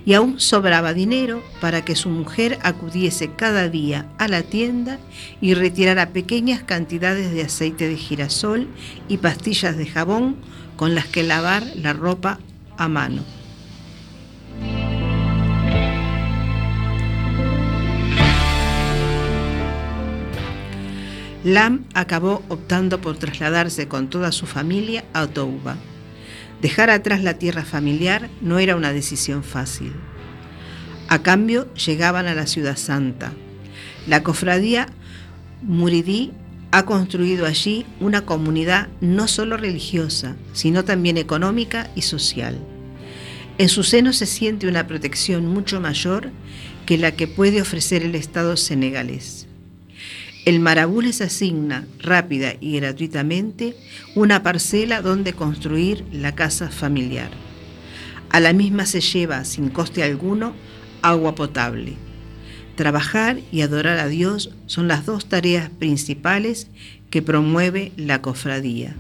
[0.05, 4.99] Y aún sobraba dinero para que su mujer acudiese cada día a la tienda
[5.41, 8.67] y retirara pequeñas cantidades de aceite de girasol
[9.07, 10.35] y pastillas de jabón
[10.75, 12.39] con las que lavar la ropa
[12.77, 13.23] a mano.
[21.43, 25.75] Lam acabó optando por trasladarse con toda su familia a Touba.
[26.61, 29.91] Dejar atrás la tierra familiar no era una decisión fácil.
[31.09, 33.33] A cambio, llegaban a la ciudad santa.
[34.07, 34.87] La cofradía
[35.61, 36.31] Muridí
[36.73, 42.57] ha construido allí una comunidad no solo religiosa, sino también económica y social.
[43.59, 46.31] En su seno se siente una protección mucho mayor
[46.87, 49.45] que la que puede ofrecer el Estado senegalés.
[50.45, 53.75] El marabú les asigna rápida y gratuitamente
[54.15, 57.29] una parcela donde construir la casa familiar.
[58.31, 60.55] A la misma se lleva, sin coste alguno,
[61.03, 61.97] agua potable.
[62.75, 66.67] Trabajar y adorar a Dios son las dos tareas principales
[67.11, 68.95] que promueve la cofradía.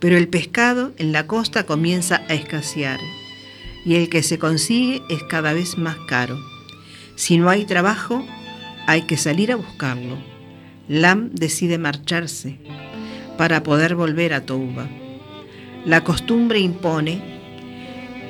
[0.00, 2.98] Pero el pescado en la costa comienza a escasear
[3.84, 6.36] y el que se consigue es cada vez más caro.
[7.14, 8.26] Si no hay trabajo,
[8.88, 10.18] hay que salir a buscarlo.
[10.88, 12.58] Lam decide marcharse
[13.36, 14.88] para poder volver a Touba.
[15.84, 17.22] La costumbre impone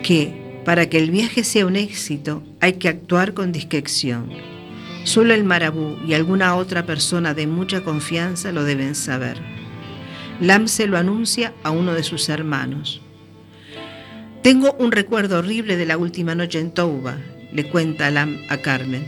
[0.03, 4.31] que para que el viaje sea un éxito hay que actuar con discreción.
[5.05, 9.39] Solo el marabú y alguna otra persona de mucha confianza lo deben saber.
[10.41, 13.01] Lam se lo anuncia a uno de sus hermanos.
[14.43, 17.17] Tengo un recuerdo horrible de la última noche en Touba,
[17.53, 19.07] le cuenta Lam a Carmen.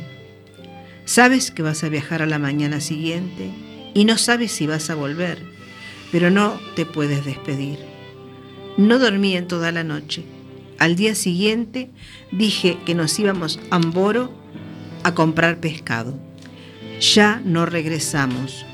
[1.05, 3.51] Sabes que vas a viajar a la mañana siguiente
[3.95, 5.39] y no sabes si vas a volver
[6.13, 7.79] pero no te puedes despedir.
[8.77, 10.25] No dormí en toda la noche.
[10.79, 11.91] Al día siguiente
[12.31, 14.33] dije que nos íbamos a Amboro
[15.03, 16.19] a comprar pescado.
[17.01, 18.65] Ya no regresamos.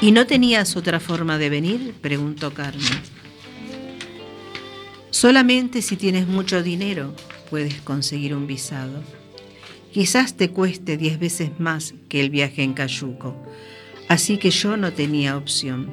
[0.00, 1.94] ¿Y no tenías otra forma de venir?
[2.00, 2.82] preguntó Carmen.
[5.10, 7.14] Solamente si tienes mucho dinero,
[7.52, 9.02] puedes conseguir un visado.
[9.92, 13.36] Quizás te cueste diez veces más que el viaje en Cayuco,
[14.08, 15.90] así que yo no tenía opción.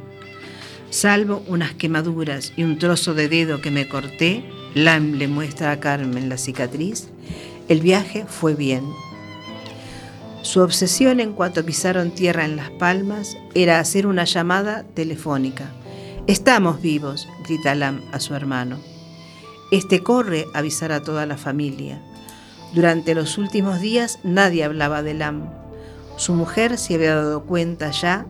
[0.90, 5.82] Salvo unas quemaduras y un trozo de dedo que me corté, Lam le muestra a
[5.82, 7.10] Carmen la cicatriz,
[7.68, 8.86] el viaje fue bien.
[10.44, 15.70] Su obsesión en cuanto pisaron tierra en Las Palmas era hacer una llamada telefónica.
[16.26, 18.80] Estamos vivos, grita Lam a su hermano.
[19.72, 22.02] Este corre a avisar a toda la familia.
[22.74, 25.50] Durante los últimos días nadie hablaba de Lam.
[26.18, 28.26] Su mujer se había dado cuenta ya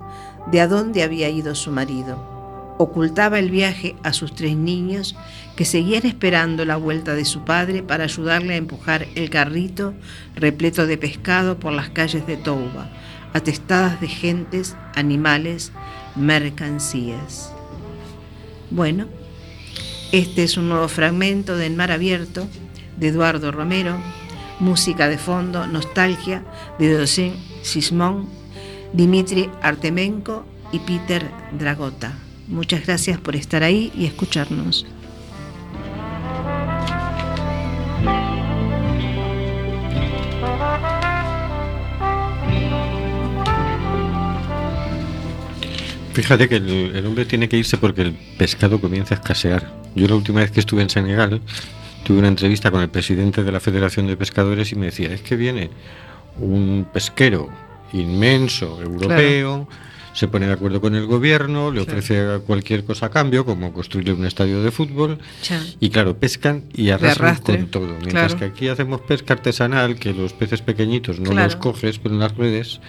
[0.52, 2.76] de a dónde había ido su marido.
[2.78, 5.16] Ocultaba el viaje a sus tres niños
[5.56, 9.94] que seguían esperando la vuelta de su padre para ayudarle a empujar el carrito
[10.36, 12.90] repleto de pescado por las calles de Touba,
[13.34, 15.72] atestadas de gentes, animales,
[16.16, 17.54] mercancías.
[18.72, 19.08] Bueno,
[20.12, 22.48] este es un nuevo fragmento de En Mar Abierto
[22.98, 23.98] de Eduardo Romero,
[24.60, 26.44] música de fondo, nostalgia
[26.80, 28.28] de Docen Sismón,
[28.92, 32.18] Dimitri Artemenko y Peter Dragota.
[32.48, 34.86] Muchas gracias por estar ahí y escucharnos.
[46.20, 49.72] Fíjate que el, el hombre tiene que irse porque el pescado comienza a escasear.
[49.96, 51.40] Yo la última vez que estuve en Senegal
[52.04, 55.22] tuve una entrevista con el presidente de la Federación de Pescadores y me decía, es
[55.22, 55.70] que viene
[56.38, 57.50] un pesquero
[57.94, 59.70] inmenso europeo,
[60.14, 64.12] se pone de acuerdo con el gobierno, le ofrece cualquier cosa a cambio, como construirle
[64.12, 65.20] un estadio de fútbol,
[65.80, 67.88] y claro, pescan y arrasan con todo.
[68.02, 68.40] Mientras claro.
[68.40, 71.46] que aquí hacemos pesca artesanal, que los peces pequeñitos no Claro.
[71.46, 72.82] los coges pero en las redes,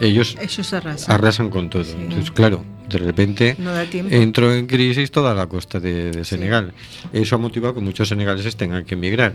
[0.00, 1.14] ellos Ellos arrasan.
[1.14, 1.84] arrasan con todo.
[1.90, 3.72] Entonces, claro, de repente No
[4.10, 6.72] entró en crisis toda la costa de, de Senegal.
[7.12, 9.34] Eso ha motivado que muchos senegaleses tengan que emigrar.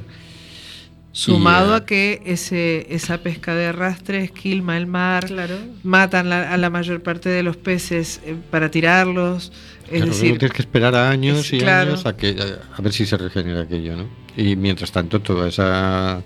[1.13, 5.57] Sumado Y, a que ese, esa pesca de arrastre esquilma el mar, Claro.
[5.83, 9.51] matan la- a la mayor parte de los peces eh, para tirarlos.
[9.87, 11.91] Es Claro, decir, tienes que esperar a años es- y claro.
[11.91, 14.05] años a, que, a, a ver si se regenera aquello, ¿no?
[14.37, 16.23] Y mientras tanto, todas esas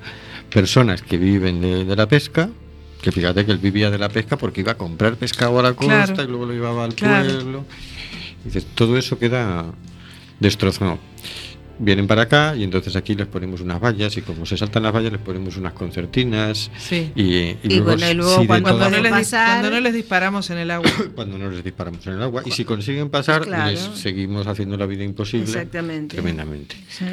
[0.51, 2.49] personas que viven de, de la pesca,
[3.05, 5.73] que fíjate que él vivía de la pesca porque iba a comprar pescado a la
[5.73, 6.23] costa Claro.
[6.23, 7.29] y luego lo llevaba al Claro.
[7.33, 7.65] pueblo.
[8.43, 9.65] Y dices, todo eso queda
[10.39, 10.97] destrozado.
[11.77, 14.93] Vienen para acá y entonces aquí les ponemos unas vallas y como se saltan las
[14.95, 17.11] vallas les ponemos unas concertinas sí.
[17.15, 19.79] y, y Y luego, bueno, y luego si cuando no, les, dis- pasar- cuando no
[19.81, 20.89] les disparamos en el agua.
[21.15, 22.43] cuando no les disparamos en el agua.
[22.45, 23.71] Y si consiguen pasar, Claro.
[23.71, 25.45] les seguimos haciendo la vida imposible.
[25.45, 26.15] Exactamente.
[26.15, 26.75] Tremendamente.
[26.89, 27.05] Sí.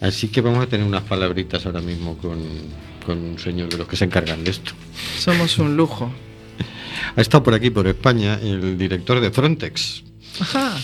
[0.00, 2.38] Así que vamos a tener unas palabritas ahora mismo con,
[3.04, 4.72] con un señor de los que se encargan de esto.
[5.18, 6.10] Somos un lujo.
[7.16, 10.04] Ha estado por aquí, por España, el director de Frontex,
[10.38, 10.76] Ajá.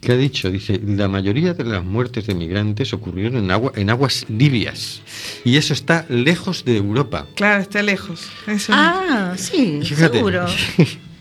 [0.00, 0.50] ¿Qué ha dicho?
[0.50, 5.00] Dice, la mayoría de las muertes de migrantes ocurrieron en, agua, en aguas libias.
[5.44, 7.26] Y eso está lejos de Europa.
[7.36, 8.28] Claro, está lejos.
[8.46, 8.78] Eso no.
[8.78, 10.18] Ah, sí, Fíjate.
[10.18, 10.44] seguro.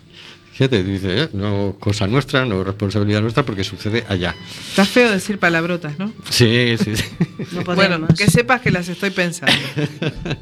[0.54, 1.30] Fíjate, dice, ¿eh?
[1.34, 4.36] no cosa nuestra, no responsabilidad nuestra, porque sucede allá.
[4.70, 6.14] Está feo decir palabrotas, ¿no?
[6.30, 7.04] Sí, sí, sí.
[7.54, 8.10] No Bueno, podemos.
[8.20, 9.52] que sepas que las estoy pensando.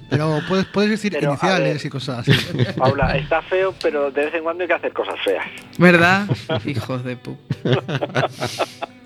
[0.09, 1.85] Pero puedes, puedes decir Pero, iniciales ver.
[1.85, 2.33] y cosas así.
[2.77, 5.45] Paula, está feo, pero de vez en cuando hay que hacer cosas feas.
[5.77, 6.27] ¿Verdad?
[6.65, 7.37] Hijos de pu.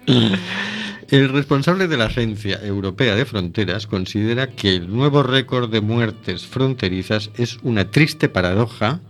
[0.08, 6.46] El responsable de la Agencia Europea de Fronteras considera que el nuevo récord de muertes
[6.48, 9.02] fronterizas es una triste paradoja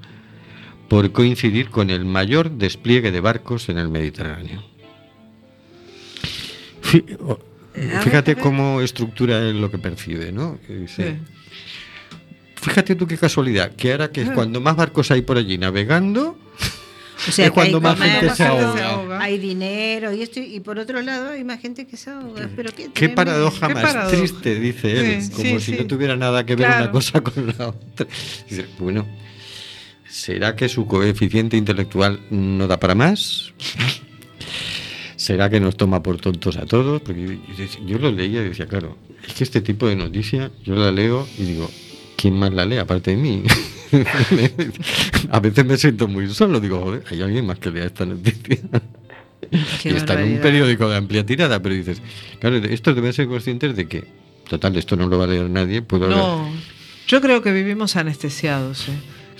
[0.87, 4.63] por coincidir con el mayor despliegue de barcos en el Mediterráneo.
[8.03, 10.57] Fíjate cómo estructura él lo que percibe, ¿no?
[10.67, 11.31] Dice, Sí.
[12.61, 16.35] Fíjate tú qué casualidad, que ahora que es cuando más barcos hay por allí navegando,
[17.27, 19.19] O sea, es que cuando más gente se ahoga.
[19.21, 22.49] Hay dinero y esto, y por otro lado hay más gente que se ahoga.
[22.55, 24.17] Pero qué, paradoja Qué más paradoja.
[24.17, 25.77] triste, dice él, Sí, como sí, si sí.
[25.79, 26.83] no tuviera nada que ver Claro.
[26.85, 28.07] una cosa con la otra.
[28.49, 29.05] Dice, bueno,
[30.15, 33.53] ¿será que su coeficiente intelectual no da para más?
[35.17, 37.01] ¿Será que nos toma por tontos a todos?
[37.01, 37.37] Porque
[37.85, 38.97] yo- lo leía y decía, claro,
[39.27, 41.69] es que este tipo de noticia yo la leo y digo,
[42.15, 43.43] ¿quién más la lee aparte de mí?
[45.31, 48.59] a veces me siento muy solo, digo, joder, hay alguien más que lea esta noticia.
[49.81, 52.01] Qué y está en un periódico de amplia tirada, pero dices,
[52.39, 54.05] claro, estos deben ser conscientes de que,
[54.49, 56.49] total, esto no lo va a leer nadie, puedo leer- No,
[57.07, 58.87] yo creo que vivimos anestesiados.
[58.89, 58.91] ¿eh?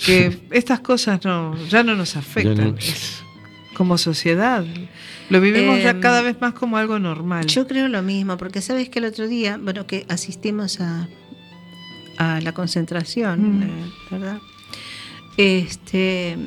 [0.03, 2.71] Que estas cosas no, ya no nos afectan.
[2.73, 2.75] No.
[3.75, 4.63] como sociedad.
[5.29, 7.45] Lo vivimos ya Em, cada vez más como algo normal.
[7.47, 11.07] Yo creo lo mismo, porque sabes que el otro día, bueno, que asistimos a,
[12.17, 13.63] a la concentración, Mm.
[13.63, 13.67] eh,
[14.11, 14.37] ¿verdad?
[15.37, 16.37] Este,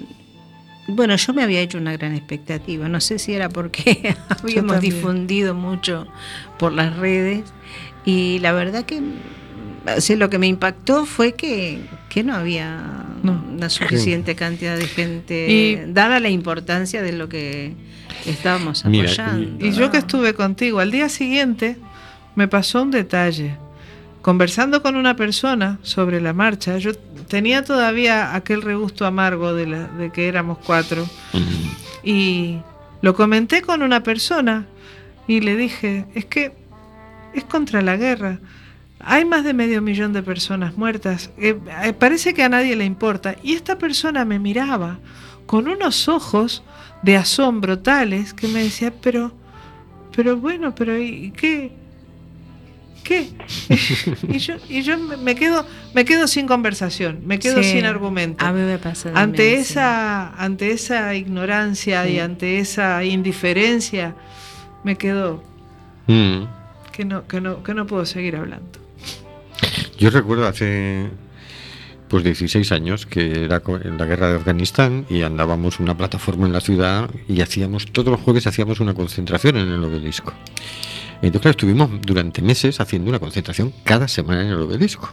[0.86, 2.88] bueno, yo me había hecho una gran expectativa.
[2.88, 6.06] No sé si era porque habíamos difundido mucho
[6.58, 7.44] por las redes
[8.04, 9.12] y la verdad que mm,
[9.96, 11.80] o sea, lo que me impactó fue que,
[12.18, 12.80] que no había
[13.22, 13.44] No.
[13.54, 17.74] una suficiente cantidad de gente, Y- dada la importancia de lo que
[18.26, 19.64] estábamos Mira, y- apoyando.
[19.64, 21.76] Y yo que estuve contigo, al día siguiente
[22.34, 23.54] me pasó un detalle.
[24.20, 26.92] Conversando con una persona sobre la marcha, yo
[27.28, 31.06] tenía todavía aquel regusto amargo de, la- de que éramos cuatro.
[32.02, 32.58] Y
[33.00, 34.66] lo comenté con una persona
[35.28, 36.50] y le dije, es que
[37.32, 38.40] es contra la guerra.
[39.00, 41.30] Hay más de medio millón de personas muertas.
[41.38, 43.36] Eh, eh, parece que a nadie le importa.
[43.42, 44.98] Y esta persona me miraba
[45.46, 46.62] con unos ojos
[47.02, 49.32] de asombro tales que me decía, pero,
[50.14, 51.72] pero bueno, pero ¿y qué?
[53.04, 53.30] ¿Qué?
[54.28, 58.44] y yo, y yo me quedo, me quedo sin conversación, me quedo Sí, sin argumento
[58.44, 59.72] A mí me pasa ante también, sí.
[59.72, 64.14] esa ante esa ignorancia y ante esa indiferencia
[64.84, 65.42] me quedo
[66.08, 66.44] Mm.
[66.92, 68.78] que no que no que no puedo seguir hablando
[69.98, 71.10] Yo recuerdo hace
[72.08, 76.52] pues 16 años que era en la guerra de Afganistán y andábamos una plataforma en
[76.52, 80.32] la ciudad y hacíamos todos los jueves hacíamos una concentración en el obelisco.
[81.20, 85.12] Entonces claro, estuvimos durante meses haciendo una concentración cada semana en el obelisco.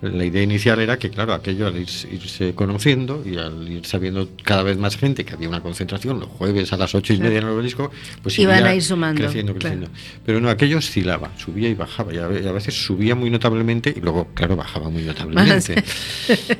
[0.00, 4.28] La idea inicial era que, claro, aquello al irse, irse conociendo y al ir sabiendo
[4.44, 7.38] cada vez más gente que había una concentración los jueves a las ocho y media
[7.38, 7.90] en el obelisco,
[8.22, 9.76] pues Iban a ir sumando, creciendo, claro.
[9.76, 10.00] creciendo.
[10.24, 14.28] Pero no, aquello oscilaba, subía y bajaba, y a veces subía muy notablemente y luego,
[14.34, 15.82] claro, bajaba muy notablemente.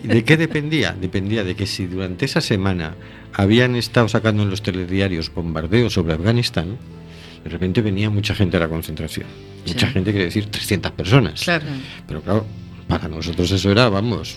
[0.02, 0.96] ¿Y ¿De qué dependía?
[1.00, 2.94] Dependía de que si durante esa semana
[3.32, 6.76] habían estado sacando en los telediarios bombardeos sobre Afganistán,
[7.44, 9.26] de repente venía mucha gente a la concentración.
[9.66, 9.92] Mucha Sí.
[9.92, 11.42] gente quiere decir 300 personas.
[11.42, 11.64] claro
[12.06, 12.46] Pero claro,
[12.90, 14.36] para nosotros eso era, vamos,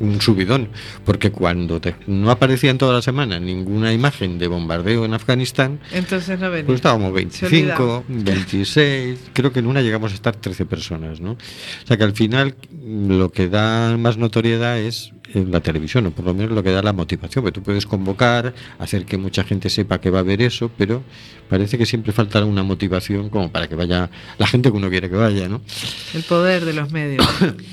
[0.00, 0.68] un subidón.
[1.04, 5.80] Porque cuando te- no aparecía en toda la semana ninguna imagen de bombardeo en Afganistán,
[5.92, 10.34] entonces no venía pues estábamos Se 25, 26, creo que en una llegamos a estar
[10.36, 11.32] 13 personas, ¿no?
[11.32, 12.54] O sea que al final
[12.86, 16.70] lo que da más notoriedad es eh, la televisión, o por lo menos lo que
[16.70, 20.20] da la motivación, porque tú puedes convocar, hacer que mucha gente sepa que va a
[20.20, 21.02] haber eso, pero
[21.48, 25.10] parece que siempre falta una motivación como para que vaya la gente que uno quiere
[25.10, 25.60] que vaya, ¿no?
[26.14, 27.26] el poder de los medios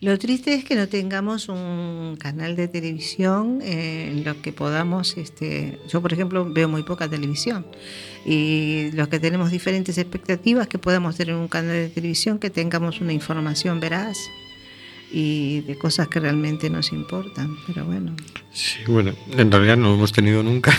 [0.00, 5.78] Lo triste es que no tengamos un canal de televisión en lo que podamos, este,
[5.88, 7.66] yo por ejemplo veo muy poca televisión.
[8.24, 13.02] Y los que tenemos diferentes expectativas que podamos tener un canal de televisión que tengamos
[13.02, 14.16] una información veraz
[15.12, 18.14] y de cosas que realmente nos importan, pero bueno.
[18.52, 20.72] Sí, bueno, en realidad no lo hemos tenido nunca.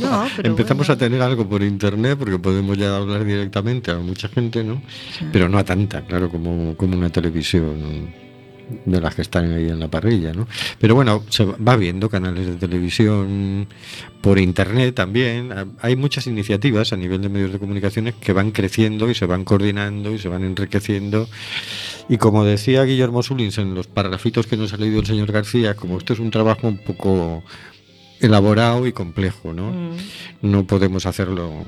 [0.00, 0.94] No, pero Empezamos bueno.
[0.94, 4.82] a tener algo por internet porque podemos ya hablar directamente a mucha gente, ¿no?
[5.18, 5.24] Sí.
[5.32, 8.12] Pero no a tanta, claro, como, como una televisión
[8.84, 10.46] de las que están ahí en la parrilla, ¿no?
[10.78, 13.66] Pero bueno, se va viendo canales de televisión
[14.20, 15.52] por internet también.
[15.80, 19.44] Hay muchas iniciativas a nivel de medios de comunicaciones que van creciendo y se van
[19.44, 21.28] coordinando y se van enriqueciendo.
[22.08, 25.74] Y como decía Guillermo Sulins en los parrafitos que nos ha leído el señor García,
[25.74, 27.42] como esto es un trabajo un poco
[28.20, 29.70] elaborado y complejo, ¿no?
[29.72, 29.96] Mm.
[30.42, 31.64] No podemos hacerlo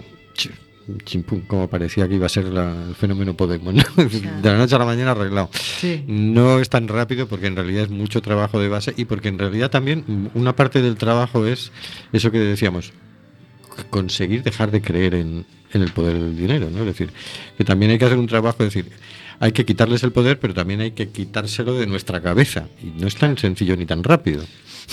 [1.05, 3.83] chimpum, como parecía que iba a ser la- el fenómeno Podemos, ¿no?
[3.97, 5.49] de la noche a la mañana arreglado.
[5.53, 6.05] Sí.
[6.07, 9.39] No es tan rápido porque en realidad es mucho trabajo de base y porque en
[9.39, 11.73] realidad también una parte del trabajo es
[12.13, 12.93] eso que decíamos,
[13.91, 16.81] conseguir dejar de creer en, en el poder del dinero, ¿no?
[16.81, 17.11] Es decir,
[17.57, 18.93] que también hay que hacer un trabajo, es decir,
[19.41, 22.69] hay que quitarles el poder, pero también hay que quitárselo de nuestra cabeza.
[22.83, 24.45] Y no es tan sencillo ni tan rápido.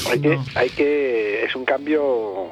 [0.09, 2.47] Hay que, hay que, es un cambio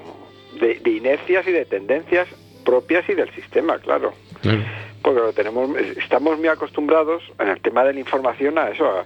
[0.62, 2.28] de, de inercias y de tendencias
[2.66, 4.14] propias y del sistema, claro.
[4.42, 4.62] Claro.
[5.02, 8.86] Porque lo tenemos, estamos muy acostumbrados en el tema de la información a eso.
[8.90, 9.06] a-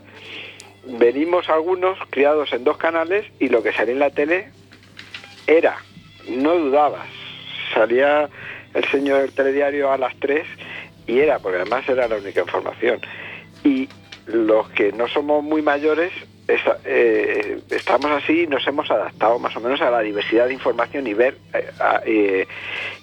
[0.86, 4.50] venimos algunos criados en dos canales y lo que salía en la tele
[5.48, 5.78] era,
[6.28, 7.08] no dudabas,
[7.74, 8.30] salía
[8.74, 10.46] el señor del telediario a las 3
[11.08, 13.00] y era, porque además era la única información.
[13.64, 13.88] Y
[14.26, 16.12] los que no somos muy mayores
[16.48, 21.08] eh, estamos así y nos hemos adaptado más o menos a la diversidad de información
[21.08, 22.48] y ver eh, a- eh,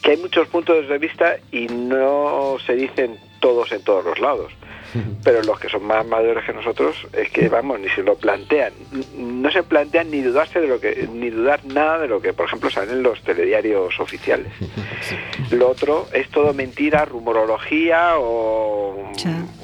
[0.03, 4.53] que hay muchos puntos de vista y no se dicen todos en todos los lados.
[5.25, 8.73] Pero los que son más mayores que nosotros es que vamos ni se lo plantean,
[9.17, 12.47] no se plantean ni dudarse de lo que ni dudar nada de lo que por
[12.47, 14.49] ejemplo salen en los telediarios oficiales.
[15.51, 19.11] Lo otro es todo mentira, rumorología o,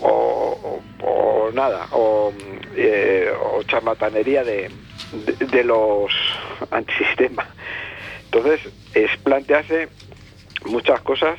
[0.03, 2.33] o- o nada, o,
[2.77, 4.71] eh, o charlatanería de,
[5.39, 6.13] de, los
[6.71, 7.47] antisistemas.
[8.27, 8.61] Entonces,
[8.95, 9.89] es plantearse
[10.67, 11.39] muchas cosas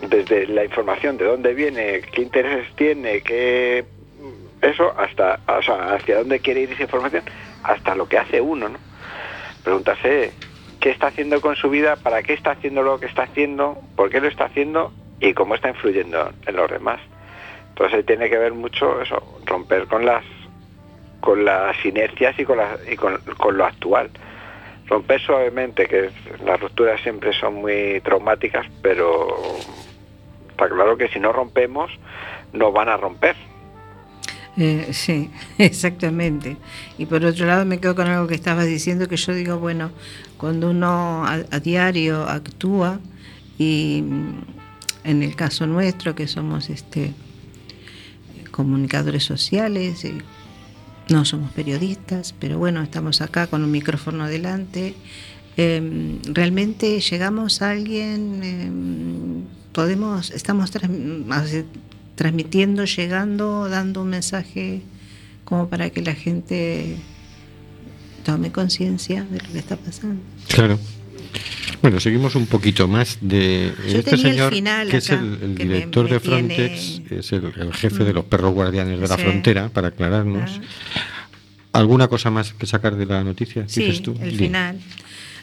[0.00, 3.84] desde la información, de dónde viene, qué intereses tiene, qué
[4.62, 7.24] eso, hasta hacia dónde quiere ir esa información,
[7.62, 8.78] hasta lo que hace uno, ¿no?
[9.64, 10.32] Preguntarse
[10.80, 14.10] qué está haciendo con su vida, para qué está haciendo lo que está haciendo, por
[14.10, 17.00] qué lo está haciendo y cómo está influyendo en los demás.
[17.70, 20.24] Entonces tiene que ver mucho eso, romper con las
[21.20, 23.18] con las inercias y con, las- y con,
[23.52, 24.10] lo actual.
[24.86, 26.10] Romper suavemente, que
[26.44, 29.28] las rupturas siempre son muy traumáticas, pero
[30.50, 31.90] está claro que si no rompemos,
[32.52, 33.36] nos van a romper.
[34.56, 36.56] Eh, sí, exactamente.
[36.98, 39.90] Y por otro lado me quedo con algo que estabas diciendo, que yo digo, bueno,
[40.36, 42.98] cuando uno a, diario actúa,
[43.58, 44.40] y mm,
[45.04, 47.12] en el caso nuestro, que somos este
[48.50, 50.04] comunicadores sociales,
[51.10, 54.94] no somos periodistas, pero bueno, estamos acá con un micrófono delante.
[55.56, 58.70] eh, realmente llegamos a alguien, eh,
[59.72, 60.70] podemos, estamos
[62.14, 64.82] transmitiendo, llegando, dando un mensaje
[65.44, 66.96] como para que la gente
[68.24, 70.22] tome conciencia de lo que está pasando.
[70.48, 70.78] Claro.
[71.82, 75.38] Bueno, seguimos un poquito más de Yo este tenía el señor, final que es el,
[75.42, 79.00] el que director me de tiene- Frontex, es el, el jefe de los perros guardianes
[79.00, 79.22] de la Sí.
[79.22, 80.60] frontera, para aclararnos.
[81.72, 83.64] ¿Alguna cosa más que sacar de la noticia?
[83.66, 84.14] Sí, dices tú?
[84.20, 84.78] el final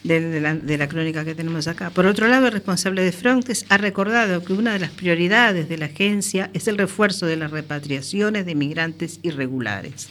[0.03, 1.89] de, de la, de la crónica que tenemos acá.
[1.89, 5.77] Por otro lado, el responsable de Frontex ha recordado que una de las prioridades de
[5.77, 10.07] la agencia es el refuerzo de las repatriaciones de migrantes irregulares.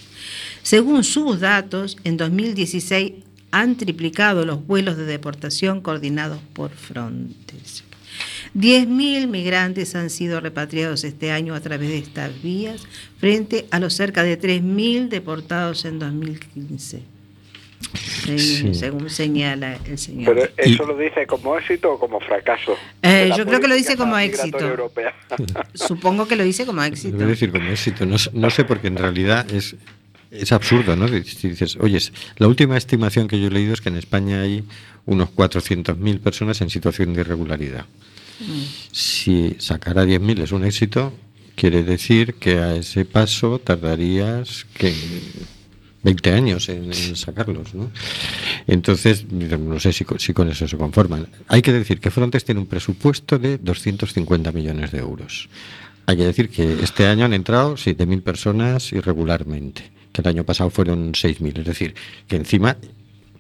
[0.63, 3.13] Según sus datos, en 2016
[3.61, 7.85] han triplicado los vuelos de deportación coordinados por Frontex.
[8.55, 12.87] 10.000 migrantes han sido repatriados este año a través de estas vías,
[13.19, 17.03] frente a los cerca de 3.000 deportados en 2015,
[17.95, 18.75] se- Sí.
[18.75, 20.35] según señala el señor.
[20.35, 22.77] Pero eso lo dice como éxito o como fracaso.
[23.03, 24.59] Eh, yo creo que lo dice como éxito.
[24.59, 25.15] europea.
[25.75, 27.17] Supongo que lo dice como éxito.
[27.19, 28.07] Debe decir como éxito.
[28.07, 29.77] No sé, porque en realidad es,
[30.31, 31.09] es absurdo, ¿no?
[31.09, 31.99] Si dices, oye,
[32.39, 34.65] la última estimación que yo he leído es que en España hay
[35.05, 37.87] unos 400.000 personas en situación de irregularidad.
[38.93, 41.13] Si sacar a 10.000 es un éxito,
[41.55, 44.95] quiere decir que a ese paso tardarías que
[46.03, 47.91] 20 años en, sacarlos, ¿no?
[48.67, 51.29] Entonces, no sé si, si con eso se conforman.
[51.49, 55.49] Hay que decir que Frontex tiene un presupuesto de 250 millones de euros.
[56.07, 60.71] Hay que decir que este año han entrado 7.000 personas irregularmente, que el año pasado
[60.71, 61.59] fueron 6.000.
[61.61, 61.95] Es decir,
[62.27, 62.77] que encima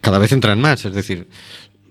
[0.00, 0.84] cada vez entran más.
[0.84, 1.26] Es decir,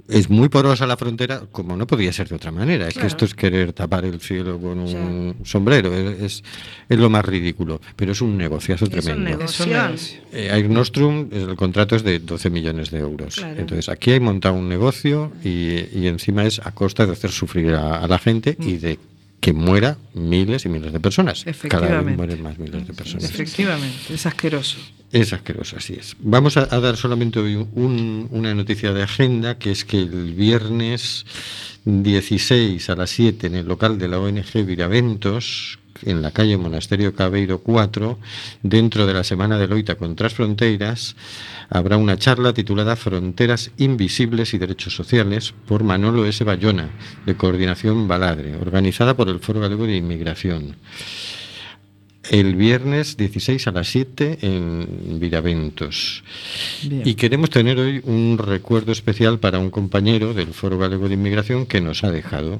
[0.08, 2.88] es muy porosa la frontera, como no podía ser de otra manera.
[2.88, 5.92] Es que esto es querer tapar el cielo con un sombrero.
[5.94, 6.44] Es,
[6.90, 7.82] lo más ridículo.
[7.96, 9.30] Pero es un negociazo Es un tremendo.
[9.38, 9.66] negocio.
[10.32, 13.36] Eh, Air Nostrum, el contrato es de 12 millones de euros.
[13.36, 13.60] Claro.
[13.60, 17.74] Entonces, aquí hay montado un negocio y, y encima es a costa de hacer sufrir
[17.74, 19.00] a, a la gente y de
[19.40, 21.46] que muera miles y miles de personas.
[21.70, 23.26] Cada vez mueren más miles de personas.
[23.26, 24.78] Efectivamente, es asqueroso.
[25.12, 26.16] Es asqueroso, así es.
[26.20, 30.34] Vamos a, a dar solamente hoy un- una noticia de agenda, que es que el
[30.34, 31.26] viernes
[31.86, 37.16] 16 a las 7 en el local de la ONG Viraventos, en la calle Monasterio
[37.16, 38.18] Cabeiro 4,
[38.64, 41.16] dentro de la Semana de Loita contra las Fronteras,
[41.70, 46.44] habrá una charla titulada Fronteras Invisibles y Derechos Sociales por Manolo S.
[46.44, 46.90] Bayona,
[47.26, 50.76] de Coordinación Baladre, organizada por el Foro Galego de Inmigración
[52.32, 56.24] el viernes 16 a las 7 en Viraventos.
[56.84, 57.04] Bien.
[57.06, 61.66] Y queremos tener hoy un recuerdo especial para un compañero del Foro Galego de Inmigración
[61.66, 62.60] que nos ha dejado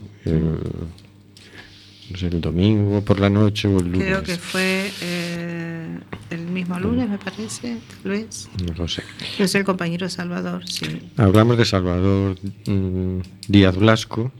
[2.10, 4.08] no sé, el domingo por la noche o el lunes.
[4.08, 5.98] Creo que fue eh,
[6.30, 8.50] el mismo lunes, me parece, tal vez.
[8.66, 9.04] No lo sé.
[9.40, 10.86] Es el compañero Salvador, sí.
[11.18, 12.38] Hablamos de Salvador
[12.68, 14.32] mm, Díaz Blasco.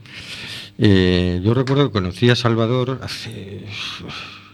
[0.78, 3.64] Eh, yo recuerdo que conocí a Salvador hace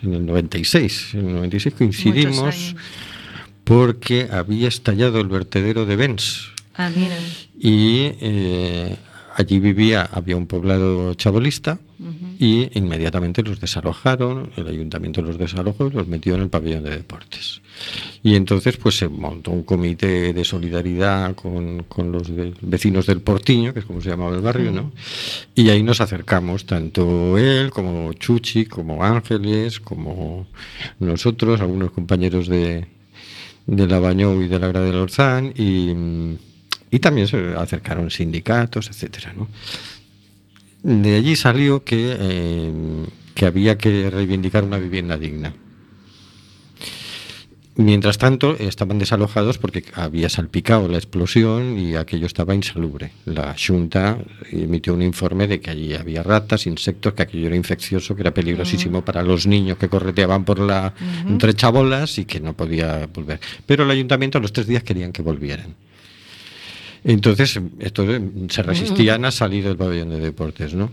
[0.03, 1.15] en el 96.
[1.15, 2.75] En el 96 coincidimos
[3.65, 7.17] porque había estallado el vertedero de Benz Ah, mira.
[7.59, 8.97] y eh,
[9.35, 11.79] allí vivía, había un poblado chabolista
[12.39, 16.91] y inmediatamente los desalojaron, el ayuntamiento los desalojó y los metió en el pabellón de
[16.91, 17.63] deportes.
[18.23, 22.31] Y entonces pues se montó un comité de solidaridad con, con los
[22.61, 24.93] vecinos del Portiño, que es como se llamaba el barrio, ¿no?
[25.55, 30.47] Y ahí nos acercamos, tanto él como Chuchi, como Ángeles, como
[30.99, 32.87] nosotros, algunos compañeros de,
[33.67, 35.95] de la Bañou y de la Grada del Orzán y,
[36.93, 39.49] y también se acercaron sindicatos, etcétera, ¿no?
[40.83, 42.73] De allí salió que, eh,
[43.35, 45.55] que había que reivindicar una vivienda digna.
[47.77, 53.13] Mientras tanto, estaban desalojados porque había salpicado la explosión y aquello estaba insalubre.
[53.25, 54.19] La Junta
[54.51, 58.35] emitió un informe de que allí había ratas, insectos, que aquello era infeccioso, que era
[58.35, 60.93] peligrosísimo para los niños que correteaban por la
[61.27, 63.41] entre chabolas y que no podía volver.
[63.65, 65.75] Pero el ayuntamiento a los tres días querían que volvieran.
[67.05, 70.91] Entonces, esto eh, se resistían a salir del pabellón de deportes, ¿no?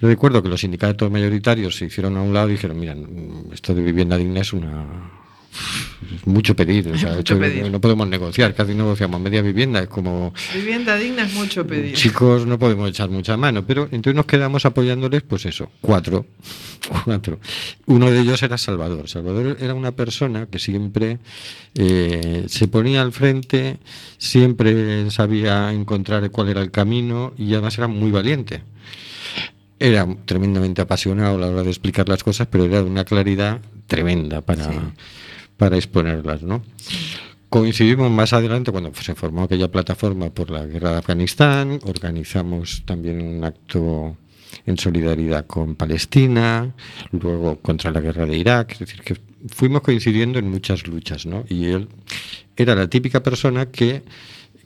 [0.00, 3.52] Yo recuerdo que los sindicatos mayoritarios se hicieron a un lado y dijeron, mira, mm,
[3.52, 4.86] esto de vivienda digna es una
[6.24, 7.70] mucho pedir, o sea, Mucho esto pedir.
[7.70, 11.94] no podemos negociar, casi negociamos media vivienda, es como Vivienda digna es mucho pedir.
[11.94, 16.26] chicos no podemos echar mucha mano, pero entonces nos quedamos apoyándoles, pues eso, cuatro,
[17.04, 17.38] cuatro.
[17.86, 19.08] Uno de ellos era Salvador.
[19.08, 21.18] Salvador era una persona que siempre
[21.74, 23.78] eh, se ponía al frente,
[24.18, 28.62] siempre sabía encontrar cuál era el camino y además era muy valiente.
[29.78, 33.60] Era tremendamente apasionado a la hora de explicar las cosas, pero era de una claridad
[33.86, 34.70] tremenda para,
[35.56, 36.62] para exponerlas, ¿no?
[37.48, 43.22] Coincidimos más adelante cuando se formó aquella plataforma por la guerra de Afganistán, organizamos también
[43.22, 44.16] un acto
[44.66, 46.74] en solidaridad con Palestina,
[47.12, 49.16] luego contra la guerra de Irak, es decir, que
[49.54, 51.44] fuimos coincidiendo en muchas luchas, ¿no?
[51.48, 51.88] Y él
[52.56, 54.02] era la típica persona que,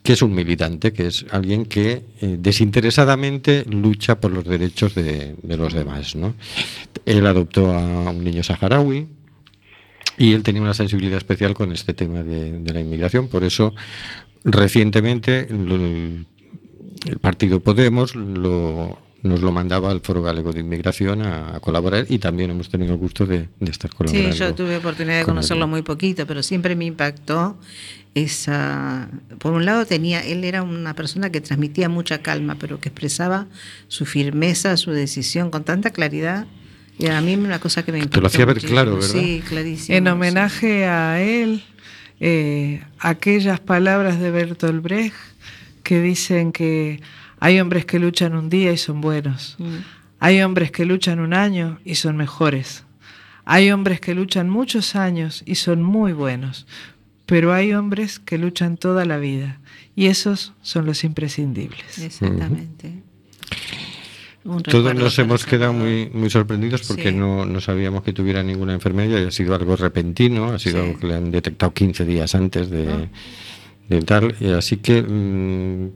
[0.01, 5.35] que es un militante, que es alguien que eh, desinteresadamente lucha por los derechos de,
[5.41, 6.33] de los demás, ¿no?
[7.05, 9.07] Él adoptó a un niño saharaui,
[10.17, 13.27] y él tenía una sensibilidad especial con este tema de, de la inmigración.
[13.27, 13.73] Por eso,
[14.43, 21.55] recientemente, lo- el partido Podemos lo- nos lo mandaba al Foro Galego de Inmigración a,
[21.55, 24.31] a colaborar y también hemos tenido el gusto de, de estar colaborando.
[24.33, 27.55] Sí, yo tuve oportunidad de con conocerlo muy poquito, pero siempre me impactó
[28.15, 29.09] esa...
[29.37, 33.45] Por un lado tenía, él era una persona que transmitía mucha calma, pero que expresaba
[33.87, 36.47] su firmeza, su decisión con tanta claridad.
[37.01, 38.73] Y a mí una cosa que me impactó lo hacía ver muchísimo.
[38.73, 39.09] claro, ¿verdad?
[39.09, 39.97] Sí, clarísimo.
[39.97, 41.63] En homenaje a él,
[42.19, 45.15] eh, aquellas palabras de Bertolt Brecht
[45.81, 47.01] que dicen que
[47.39, 49.55] hay hombres que luchan un día y son buenos.
[49.57, 49.77] Mm.
[50.19, 52.83] Hay hombres que luchan un año y son mejores.
[53.45, 56.67] Hay hombres que luchan muchos años y son muy buenos.
[57.25, 59.59] Pero hay hombres que luchan toda la vida
[59.95, 61.97] y esos son los imprescindibles.
[61.97, 63.01] Exactamente.
[64.43, 67.15] Un Todos nos hemos quedado muy, muy sorprendidos porque Sí.
[67.15, 70.87] no, no sabíamos que tuviera ninguna enfermedad y ha sido algo repentino, ha sido Sí.
[70.87, 73.07] algo que le han detectado 15 días antes de, Ah.
[73.87, 74.35] de tal.
[74.39, 75.89] y así que mm,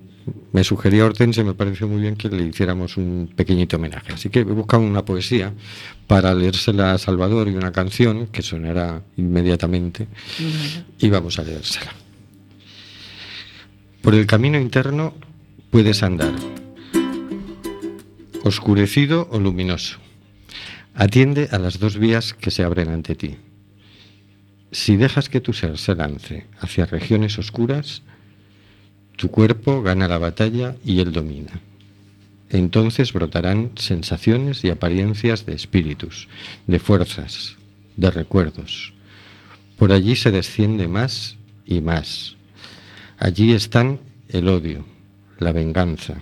[0.53, 4.13] me sugería Hortense, me pareció muy bien que le hiciéramos un pequeñito homenaje.
[4.13, 5.53] Así que he buscado una poesía
[6.07, 10.07] para leérsela a Salvador y una canción que sonará inmediatamente
[10.39, 10.85] Bueno.
[10.99, 11.93] y vamos a leérsela.
[14.01, 15.13] Por el camino interno
[15.71, 16.33] puedes andar,
[18.45, 19.97] oscurecido o luminoso.
[20.93, 23.37] Atiende a las dos vías que se abren ante ti.
[24.71, 28.03] Si dejas que tu ser se lance hacia regiones oscuras,
[29.17, 31.59] tu cuerpo gana la batalla y él domina.
[32.51, 36.27] Entonces brotarán sensaciones y apariencias de espíritus,
[36.67, 37.55] de fuerzas,
[37.97, 38.93] de recuerdos.
[39.75, 42.35] Por allí se desciende más y más.
[43.17, 44.85] Allí están el odio,
[45.39, 46.21] la venganza,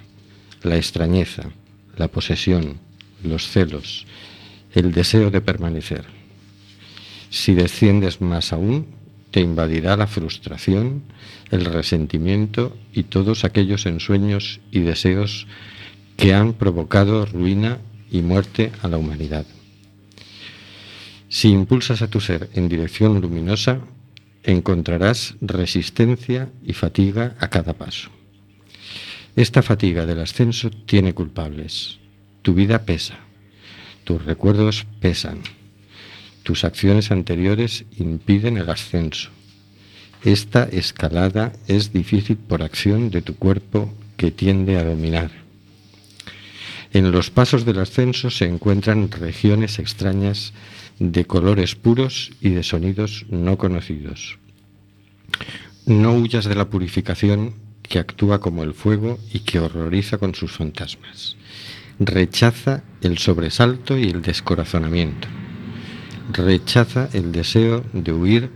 [0.61, 1.51] la extrañeza,
[1.96, 2.80] la posesión,
[3.24, 4.06] los celos,
[4.74, 6.06] el deseo de permanecer.
[7.30, 8.88] Si desciendes más aún,
[9.32, 11.04] te invadirá la frustración,
[11.50, 15.48] el resentimiento y todos aquellos ensueños y deseos
[16.18, 17.80] que han provocado ruina
[18.12, 19.46] y muerte a la humanidad.
[21.30, 23.80] Si impulsas a tu ser en dirección luminosa,
[24.44, 28.12] encontrarás resistencia y fatiga a cada paso.
[29.36, 31.97] Esta fatiga del ascenso tiene culpables.
[32.43, 33.17] Tu vida pesa,
[34.03, 35.39] tus recuerdos pesan,
[36.43, 39.31] tus acciones anteriores impiden el ascenso.
[40.23, 45.31] Esta escalada es difícil por acción de tu cuerpo que tiende a dominar.
[46.91, 50.53] En los pasos del ascenso se encuentran regiones extrañas
[50.99, 54.38] de colores puros y de sonidos no conocidos.
[55.88, 57.62] No huyas de la purificación
[57.94, 61.36] que actúa como el fuego y que horroriza con sus fantasmas.
[62.00, 65.28] Rechaza el sobresalto y el descorazonamiento.
[66.32, 68.50] Rechaza el deseo de huir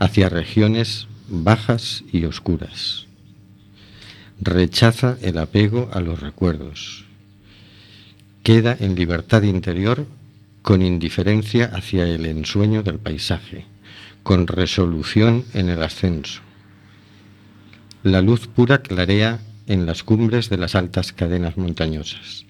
[0.00, 3.06] hacia regiones bajas y oscuras.
[4.38, 7.06] Rechaza el apego a los recuerdos.
[8.42, 10.06] Queda en libertad interior
[10.60, 13.64] con indiferencia hacia el ensueño del paisaje,
[14.22, 16.43] con resolución en el ascenso.
[18.04, 22.44] La luz pura clarea en las cumbres de las altas cadenas montañosas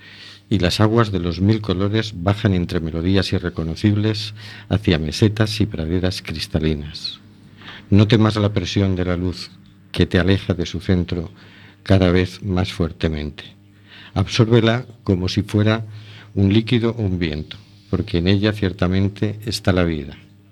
[0.50, 4.34] y las aguas de los mil colores bajan entre melodías irreconocibles
[4.68, 7.20] hacia mesetas y praderas cristalinas.
[7.88, 9.52] No temas la presión de la luz
[9.92, 11.30] que te aleja de su centro
[11.84, 13.44] cada vez más fuertemente.
[14.12, 15.84] Absórbela como si fuera
[16.34, 17.56] un líquido o un viento
[17.90, 20.16] porque en ella ciertamente está la vida.